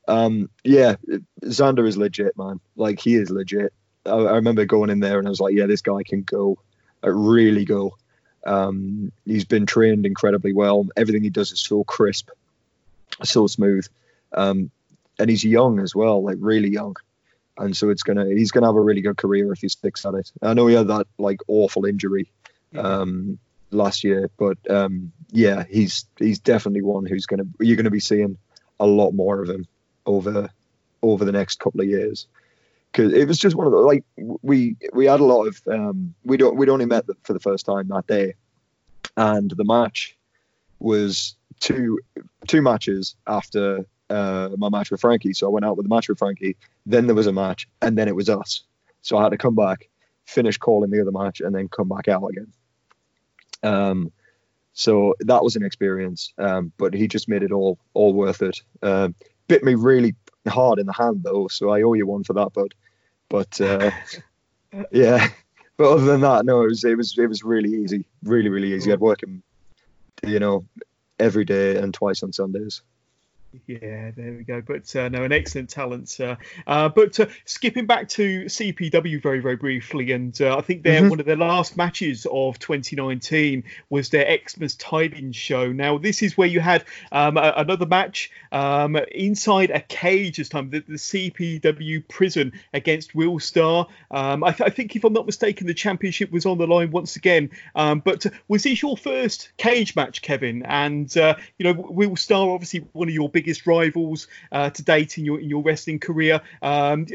[0.07, 0.95] Um, yeah,
[1.43, 2.59] Xander is legit, man.
[2.75, 3.73] Like he is legit.
[4.05, 6.57] I, I, remember going in there and I was like, yeah, this guy can go,
[7.03, 7.95] uh, really go.
[8.45, 10.87] Um, he's been trained incredibly well.
[10.95, 12.29] Everything he does is so crisp,
[13.23, 13.85] so smooth,
[14.33, 14.71] um,
[15.17, 16.95] and he's young as well, like really young.
[17.57, 20.13] And so it's gonna he's gonna have a really good career if he sticks at
[20.13, 20.31] it.
[20.41, 22.29] I know he had that like awful injury
[22.75, 23.37] um,
[23.71, 28.37] last year, but um, yeah, he's he's definitely one who's gonna you're gonna be seeing
[28.79, 29.67] a lot more of him
[30.05, 30.49] over
[31.03, 32.27] over the next couple of years
[32.91, 36.13] because it was just one of the like we we had a lot of um,
[36.23, 38.33] we don't we'd only met for the first time that day,
[39.17, 40.17] and the match
[40.79, 41.99] was two
[42.47, 45.33] two matches after uh, my match with Frankie.
[45.33, 46.57] So I went out with the match with Frankie.
[46.85, 48.63] Then there was a match, and then it was us.
[49.01, 49.89] So I had to come back,
[50.25, 52.51] finish calling the other match, and then come back out again.
[53.61, 54.11] Um,
[54.73, 58.61] so that was an experience, um, but he just made it all all worth it.
[58.81, 59.09] Uh,
[59.47, 60.15] bit me really
[60.49, 62.73] hard in the hand though, so I owe you one for that, bud.
[63.29, 63.91] But uh,
[64.91, 65.27] yeah,
[65.77, 68.73] but other than that, no, it was it was it was really easy, really really
[68.73, 68.91] easy.
[68.91, 69.43] I'd work him,
[70.23, 70.65] you know,
[71.19, 72.81] every day and twice on Sundays.
[73.65, 74.61] Yeah, there we go.
[74.61, 76.19] But uh, no, an excellent talent.
[76.19, 76.35] Uh,
[76.67, 81.01] uh, but uh, skipping back to CPW very, very briefly, and uh, I think they're
[81.01, 81.09] mm-hmm.
[81.09, 85.71] one of their last matches of 2019 was their Xmas Tidings show.
[85.71, 90.49] Now, this is where you had um, a, another match um, inside a cage this
[90.49, 93.87] time, the, the CPW prison against Will Star.
[94.11, 96.91] Um, I, th- I, think, if I'm not mistaken, the championship was on the line
[96.91, 97.49] once again.
[97.73, 100.63] Um, but uh, was this your first cage match, Kevin?
[100.63, 105.17] And, you know, Will Star, obviously one of your big biggest rivals uh, to date
[105.17, 106.41] in your in your wrestling career.
[106.61, 107.05] Um,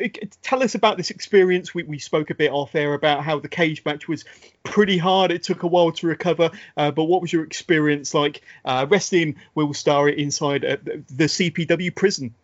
[0.41, 1.75] tell us about this experience.
[1.75, 4.25] We, we spoke a bit off air about how the cage match was
[4.63, 5.31] pretty hard.
[5.31, 6.51] It took a while to recover.
[6.79, 11.95] Uh, but what was your experience like uh, wrestling Will Star inside uh, the CPW
[11.95, 12.35] prison?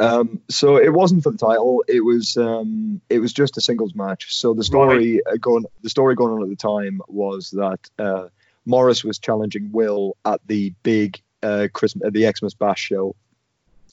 [0.00, 1.84] Um, so it wasn't for the title.
[1.86, 4.34] It was um, it was just a singles match.
[4.34, 5.34] So the story right.
[5.34, 8.28] Uh, going the story going on at the time was that uh,
[8.66, 13.14] Morris was challenging Will at the big uh, Christmas, the Xmas Bash show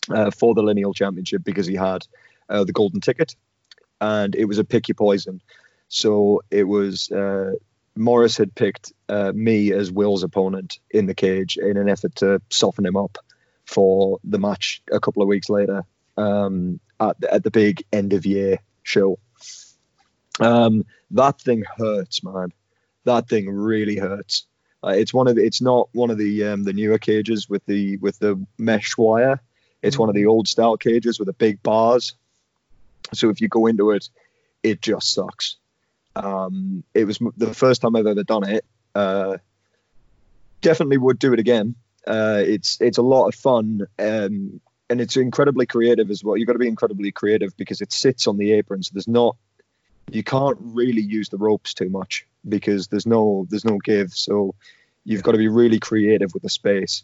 [0.09, 2.05] uh, for the Lineal Championship because he had
[2.49, 3.35] uh, the golden ticket,
[3.99, 5.41] and it was a pick your poison.
[5.89, 7.53] So it was uh,
[7.95, 12.41] Morris had picked uh, me as Will's opponent in the cage in an effort to
[12.49, 13.17] soften him up
[13.65, 15.83] for the match a couple of weeks later
[16.15, 19.19] um, at, the, at the big end of year show.
[20.39, 22.53] Um, that thing hurts, man.
[23.05, 24.46] That thing really hurts.
[24.83, 27.97] Uh, it's one of it's not one of the um, the newer cages with the
[27.97, 29.41] with the mesh wire.
[29.81, 32.13] It's one of the old style cages with the big bars.
[33.13, 34.09] So if you go into it,
[34.63, 35.55] it just sucks.
[36.15, 38.65] Um, it was the first time I've ever done it.
[38.93, 39.37] Uh,
[40.61, 41.75] definitely would do it again.
[42.05, 46.37] Uh, it's it's a lot of fun um, and it's incredibly creative as well.
[46.37, 49.35] You've got to be incredibly creative because it sits on the apron, so there's not
[50.09, 54.11] you can't really use the ropes too much because there's no there's no give.
[54.13, 54.55] So
[55.03, 57.03] you've got to be really creative with the space.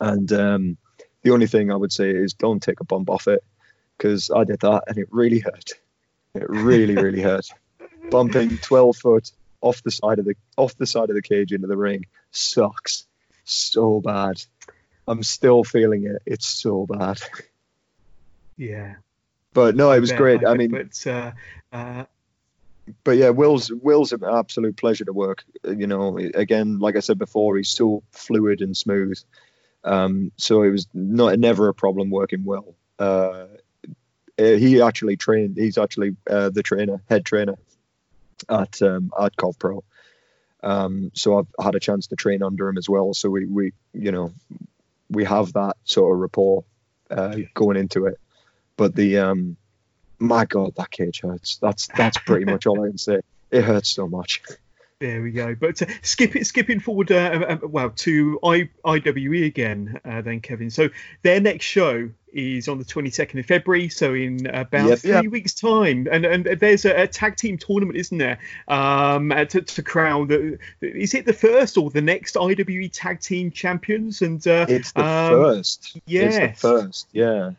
[0.00, 0.76] And um,
[1.22, 3.42] the only thing I would say is don't take a bump off it
[3.96, 5.72] because I did that and it really hurt.
[6.34, 7.48] It really really hurt.
[8.10, 11.66] bumping 12 foot off the side of the off the side of the cage into
[11.66, 13.06] the ring sucks
[13.44, 14.42] so bad.
[15.08, 16.22] I'm still feeling it.
[16.26, 17.20] It's so bad.
[18.56, 18.96] Yeah.
[19.52, 20.44] But no, it was great.
[20.44, 21.32] I, bet, mean, but uh,
[21.72, 22.04] uh,
[23.04, 25.44] but yeah, Will's Will's an absolute pleasure to work.
[25.64, 29.18] You know, again, like I said before, he's so fluid and smooth.
[29.84, 32.74] Um, so it was not never a problem working Will.
[32.98, 33.46] Uh,
[34.38, 35.56] he actually trained.
[35.56, 37.56] He's actually uh, the trainer, head trainer
[38.48, 39.82] at um, at Cov Pro.
[40.62, 43.14] Um, so I've had a chance to train under him as well.
[43.14, 44.32] So we we you know
[45.10, 46.64] we have that sort of rapport
[47.10, 48.18] uh, going into it.
[48.76, 49.56] But the um,
[50.18, 51.56] my God, that cage hurts.
[51.58, 53.20] That's that's pretty much all I can say.
[53.50, 54.42] It hurts so much.
[54.98, 55.54] There we go.
[55.54, 60.22] But uh, skip it, skipping forward, uh, uh, uh well, to I, IWE again, uh,
[60.22, 60.70] then Kevin.
[60.70, 60.88] So
[61.20, 65.26] their next show is on the 22nd of February, so in about yep, three yep.
[65.26, 66.08] weeks' time.
[66.10, 68.38] And and there's a, a, tag team tournament, isn't there?
[68.68, 73.20] Um, uh, to, to crown the, is it the first or the next IWE tag
[73.20, 74.22] team champions?
[74.22, 75.98] And it's the um, first.
[76.06, 76.36] Yes.
[76.36, 77.08] It's the first.
[77.12, 77.50] Yeah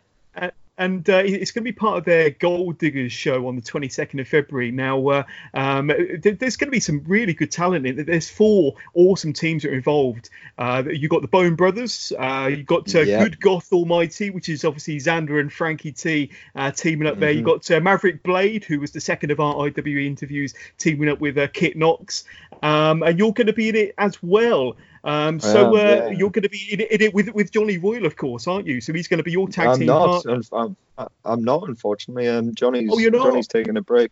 [0.78, 4.22] and uh, it's going to be part of their Gold Diggers show on the 22nd
[4.22, 4.72] of February.
[4.72, 5.24] Now, uh,
[5.54, 8.06] um, there's going to be some really good talent in it.
[8.06, 10.30] There's four awesome teams that are involved.
[10.58, 13.24] Uh, you've got the Bone Brothers, uh, you've got uh, yep.
[13.24, 17.22] Good Goth Almighty, which is obviously Xander and Frankie T uh, teaming up mm-hmm.
[17.22, 17.32] there.
[17.32, 21.38] You've got Maverick Blade, who was the second of our IWE interviews, teaming up with
[21.54, 22.24] Kit Knox.
[22.62, 24.76] Um, and you're going to be in it as well.
[25.04, 26.10] Um, so uh, yeah.
[26.10, 28.82] you're going to be in, in, it with with Johnny Royal, of course, aren't you?
[28.82, 29.88] So he's going to be your tag I'm team.
[29.88, 31.12] Not, I'm, not.
[31.24, 32.28] I'm not, unfortunately.
[32.28, 33.28] Um, Johnny's oh, you're not?
[33.28, 34.12] Johnny's taking a break.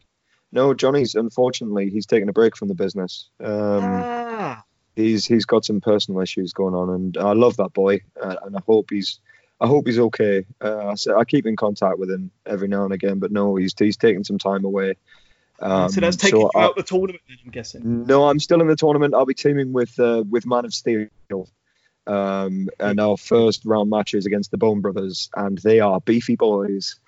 [0.52, 3.30] No, Johnny's unfortunately he's taking a break from the business.
[3.44, 4.64] Um, ah.
[4.96, 8.56] He's he's got some personal issues going on, and I love that boy, uh, and
[8.56, 9.20] I hope he's
[9.60, 10.46] I hope he's okay.
[10.62, 13.74] Uh, I, I keep in contact with him every now and again, but no, he's
[13.78, 14.96] he's taking some time away.
[15.60, 18.06] Um, so that's taking so you out the tournament, I'm guessing.
[18.06, 19.14] No, I'm still in the tournament.
[19.14, 21.08] I'll be teaming with uh, with Man of Steel,
[22.08, 26.99] um, and our first round matches against the Bone Brothers, and they are beefy boys.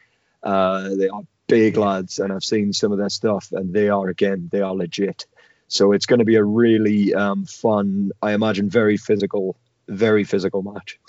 [0.41, 4.07] Uh, they are big lads, and I've seen some of their stuff, and they are
[4.07, 5.25] again, they are legit.
[5.67, 10.61] So it's going to be a really um, fun, I imagine, very physical, very physical
[10.61, 10.99] match.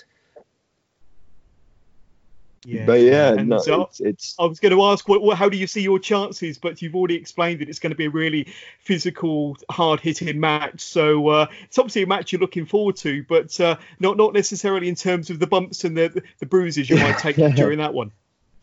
[2.65, 2.85] Yeah.
[2.85, 5.49] But yeah, and no, so it's, it's, I was going to ask, what, what, how
[5.49, 6.57] do you see your chances?
[6.57, 10.81] But you've already explained that it's going to be a really physical, hard-hitting match.
[10.81, 14.89] So uh, it's obviously a match you're looking forward to, but uh, not not necessarily
[14.89, 18.11] in terms of the bumps and the the bruises you might take during that one.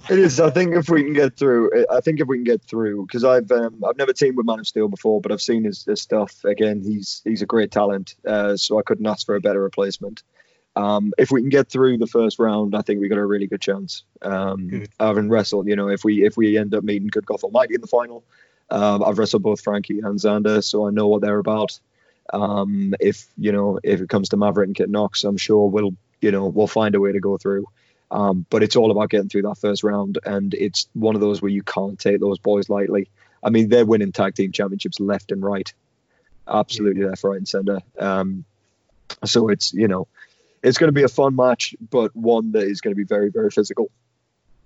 [0.09, 0.39] It is.
[0.39, 3.25] I think if we can get through, I think if we can get through, because
[3.25, 6.01] I've um, I've never teamed with Man of Steel before, but I've seen his, his
[6.01, 6.45] stuff.
[6.45, 10.23] Again, he's he's a great talent, uh, so I couldn't ask for a better replacement.
[10.77, 13.47] Um, if we can get through the first round, I think we got a really
[13.47, 14.05] good chance.
[14.21, 17.75] Um, having wrestled, you know, if we if we end up meeting Good Goth Almighty
[17.75, 18.23] in the final,
[18.71, 21.81] um, I've wrestled both Frankie and Xander, so I know what they're about.
[22.31, 25.95] Um, if you know, if it comes to Maverick and Kit Knox, I'm sure we'll
[26.21, 27.67] you know we'll find a way to go through.
[28.11, 31.41] Um, but it's all about getting through that first round, and it's one of those
[31.41, 33.09] where you can't take those boys lightly.
[33.43, 35.73] I mean, they're winning tag team championships left and right,
[36.47, 37.09] absolutely yeah.
[37.09, 37.81] left, right, and center.
[37.99, 38.45] Um,
[39.25, 40.07] so it's you know
[40.63, 43.31] it's going to be a fun match, but one that is going to be very,
[43.31, 43.91] very physical.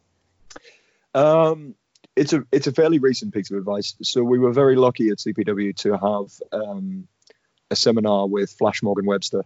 [1.17, 1.75] Um,
[2.15, 3.95] it's a it's a fairly recent piece of advice.
[4.03, 7.09] So we were very lucky at CPW to have um,
[7.71, 9.43] a seminar with Flash Morgan Webster,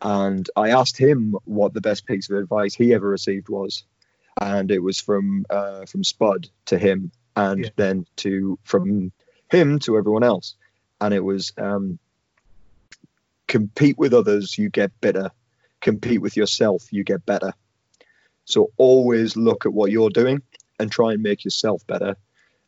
[0.00, 3.82] and I asked him what the best piece of advice he ever received was,
[4.40, 7.70] and it was from uh, from Spud to him, and yeah.
[7.74, 9.10] then to from
[9.50, 10.54] him to everyone else,
[11.00, 11.98] and it was um,
[13.48, 15.32] compete with others, you get better.
[15.80, 17.52] Compete with yourself, you get better.
[18.44, 20.42] So always look at what you're doing
[20.82, 22.16] and try and make yourself better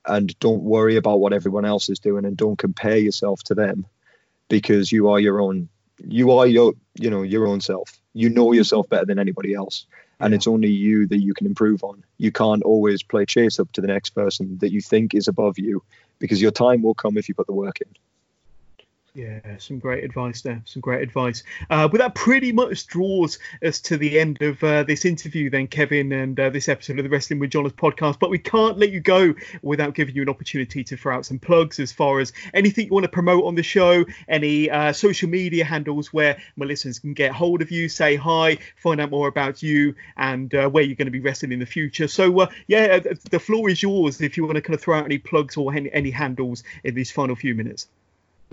[0.07, 3.87] and don't worry about what everyone else is doing and don't compare yourself to them
[4.49, 5.69] because you are your own
[6.07, 9.87] you are your you know your own self you know yourself better than anybody else
[10.21, 12.05] and it's only you that you can improve on.
[12.19, 15.59] You can't always play chase up to the next person that you think is above
[15.59, 15.83] you
[16.19, 17.89] because your time will come if you put the work in.
[19.17, 20.61] Yeah, some great advice there.
[20.65, 21.45] Some great advice.
[21.71, 25.69] Uh, but that pretty much draws us to the end of uh, this interview, then,
[25.69, 28.19] Kevin, and uh, this episode of the Wrestling with Johners podcast.
[28.19, 31.39] But we can't let you go without giving you an opportunity to throw out some
[31.39, 35.29] plugs as far as anything you want to promote on the show, any uh, social
[35.29, 39.29] media handles where my listeners can get hold of you, say hi, find out more
[39.29, 42.09] about you, and uh, where you're going to be wrestling in the future.
[42.09, 42.99] So, uh, yeah,
[43.31, 45.73] the floor is yours if you want to kind of throw out any plugs or
[45.73, 47.87] any, any handles in these final few minutes.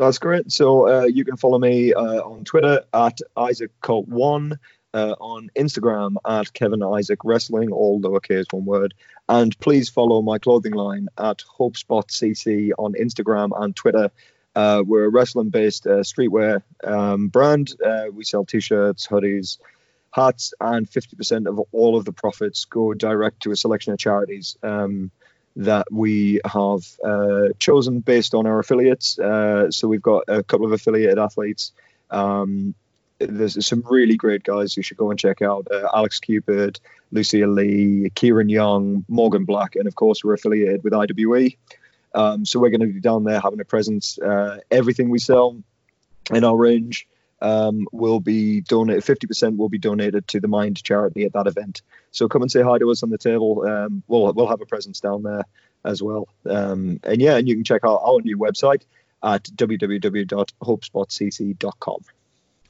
[0.02, 0.52] That's great.
[0.52, 4.58] So uh, you can follow me uh, on Twitter at Isaac Cult One,
[4.96, 8.96] uh, on Instagram at Kevin Isaac Wrestling, all lowercase, one word.
[9.30, 14.10] And please follow my clothing line at HopeSpot CC on Instagram and Twitter.
[14.56, 17.76] Uh, we're a wrestling-based uh, streetwear um, brand.
[17.86, 19.60] Uh, we sell T-shirts, hoodies,
[20.12, 24.58] hats, and 50% of all of the profits go direct to a selection of charities.
[24.64, 25.12] Um,
[25.56, 29.20] that we have uh, chosen based on our affiliates.
[29.20, 31.72] Uh, so we've got a couple of affiliated athletes.
[32.10, 32.74] Um,
[33.20, 36.80] there's some really great guys you should go and check out uh, Alex Cupid,
[37.12, 41.56] Lucia Lee, Kieran Young, Morgan Black, and of course, we're affiliated with IWE.
[42.14, 44.18] Um, so we're going to be down there having a presence.
[44.20, 45.62] Uh, everything we sell
[46.34, 47.08] in our range
[47.42, 49.04] um, will be donated.
[49.04, 51.82] Fifty percent will be donated to the Mind charity at that event.
[52.12, 53.66] So come and say hi to us on the table.
[53.68, 55.44] Um, we'll we'll have a presence down there
[55.84, 56.28] as well.
[56.46, 58.84] Um, and yeah, and you can check out our new website
[59.24, 62.02] at www.hopespotcc.com.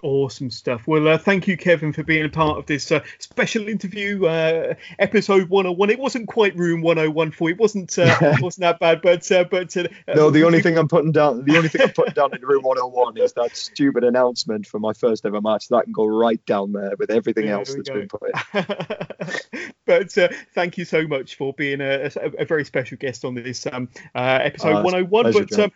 [0.03, 0.87] Awesome stuff.
[0.87, 4.73] Well, uh, thank you, Kevin, for being a part of this uh, special interview, uh,
[4.97, 5.91] episode 101.
[5.91, 7.55] It wasn't quite room 101 for you.
[7.55, 10.31] It wasn't uh, wasn't that bad, but uh, but uh, no.
[10.31, 13.17] The only thing I'm putting down, the only thing I'm putting down in room 101
[13.17, 15.67] is that stupid announcement for my first ever match.
[15.67, 17.95] That can go right down there with everything yeah, else that's go.
[17.95, 19.65] been put in.
[19.85, 20.11] but
[20.55, 23.87] thank you so much for being a, a, a very special guest on this um,
[24.15, 25.31] episode 101.
[25.31, 25.71] Pleasure, but um,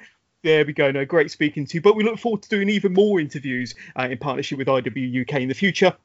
[0.45, 0.91] there we go.
[0.91, 1.81] No, great speaking to you.
[1.81, 5.41] But we look forward to doing even more interviews uh, in partnership with IW UK
[5.41, 5.97] in the future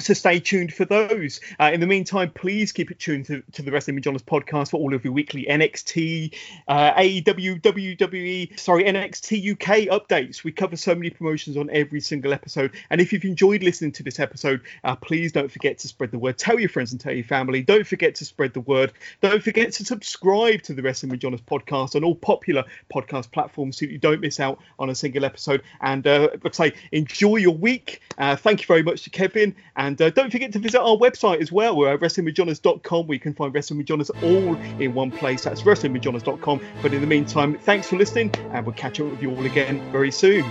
[0.00, 1.40] so stay tuned for those.
[1.60, 4.70] Uh, in the meantime, please keep it tuned to, to the Wrestling with Johners podcast
[4.70, 6.34] for all of your weekly NXT,
[6.66, 10.42] uh, AEW, WWE, sorry, NXT UK updates.
[10.42, 12.72] We cover so many promotions on every single episode.
[12.90, 16.18] And if you've enjoyed listening to this episode, uh, please don't forget to spread the
[16.18, 16.38] word.
[16.38, 17.62] Tell your friends and tell your family.
[17.62, 18.92] Don't forget to spread the word.
[19.20, 23.78] Don't forget to subscribe to the Wrestling with Johners podcast on all popular podcast platforms
[23.78, 25.62] so you don't miss out on a single episode.
[25.80, 28.00] And uh, let's say, enjoy your week.
[28.18, 29.54] Uh, thank you very much to Kevin.
[29.84, 31.76] And uh, don't forget to visit our website as well.
[31.76, 35.44] We're at wrestlingwithjohners.com where you can find Wrestling with Johners all in one place.
[35.44, 36.60] That's wrestlingwithjohners.com.
[36.80, 39.82] But in the meantime, thanks for listening, and we'll catch up with you all again
[39.92, 40.44] very soon.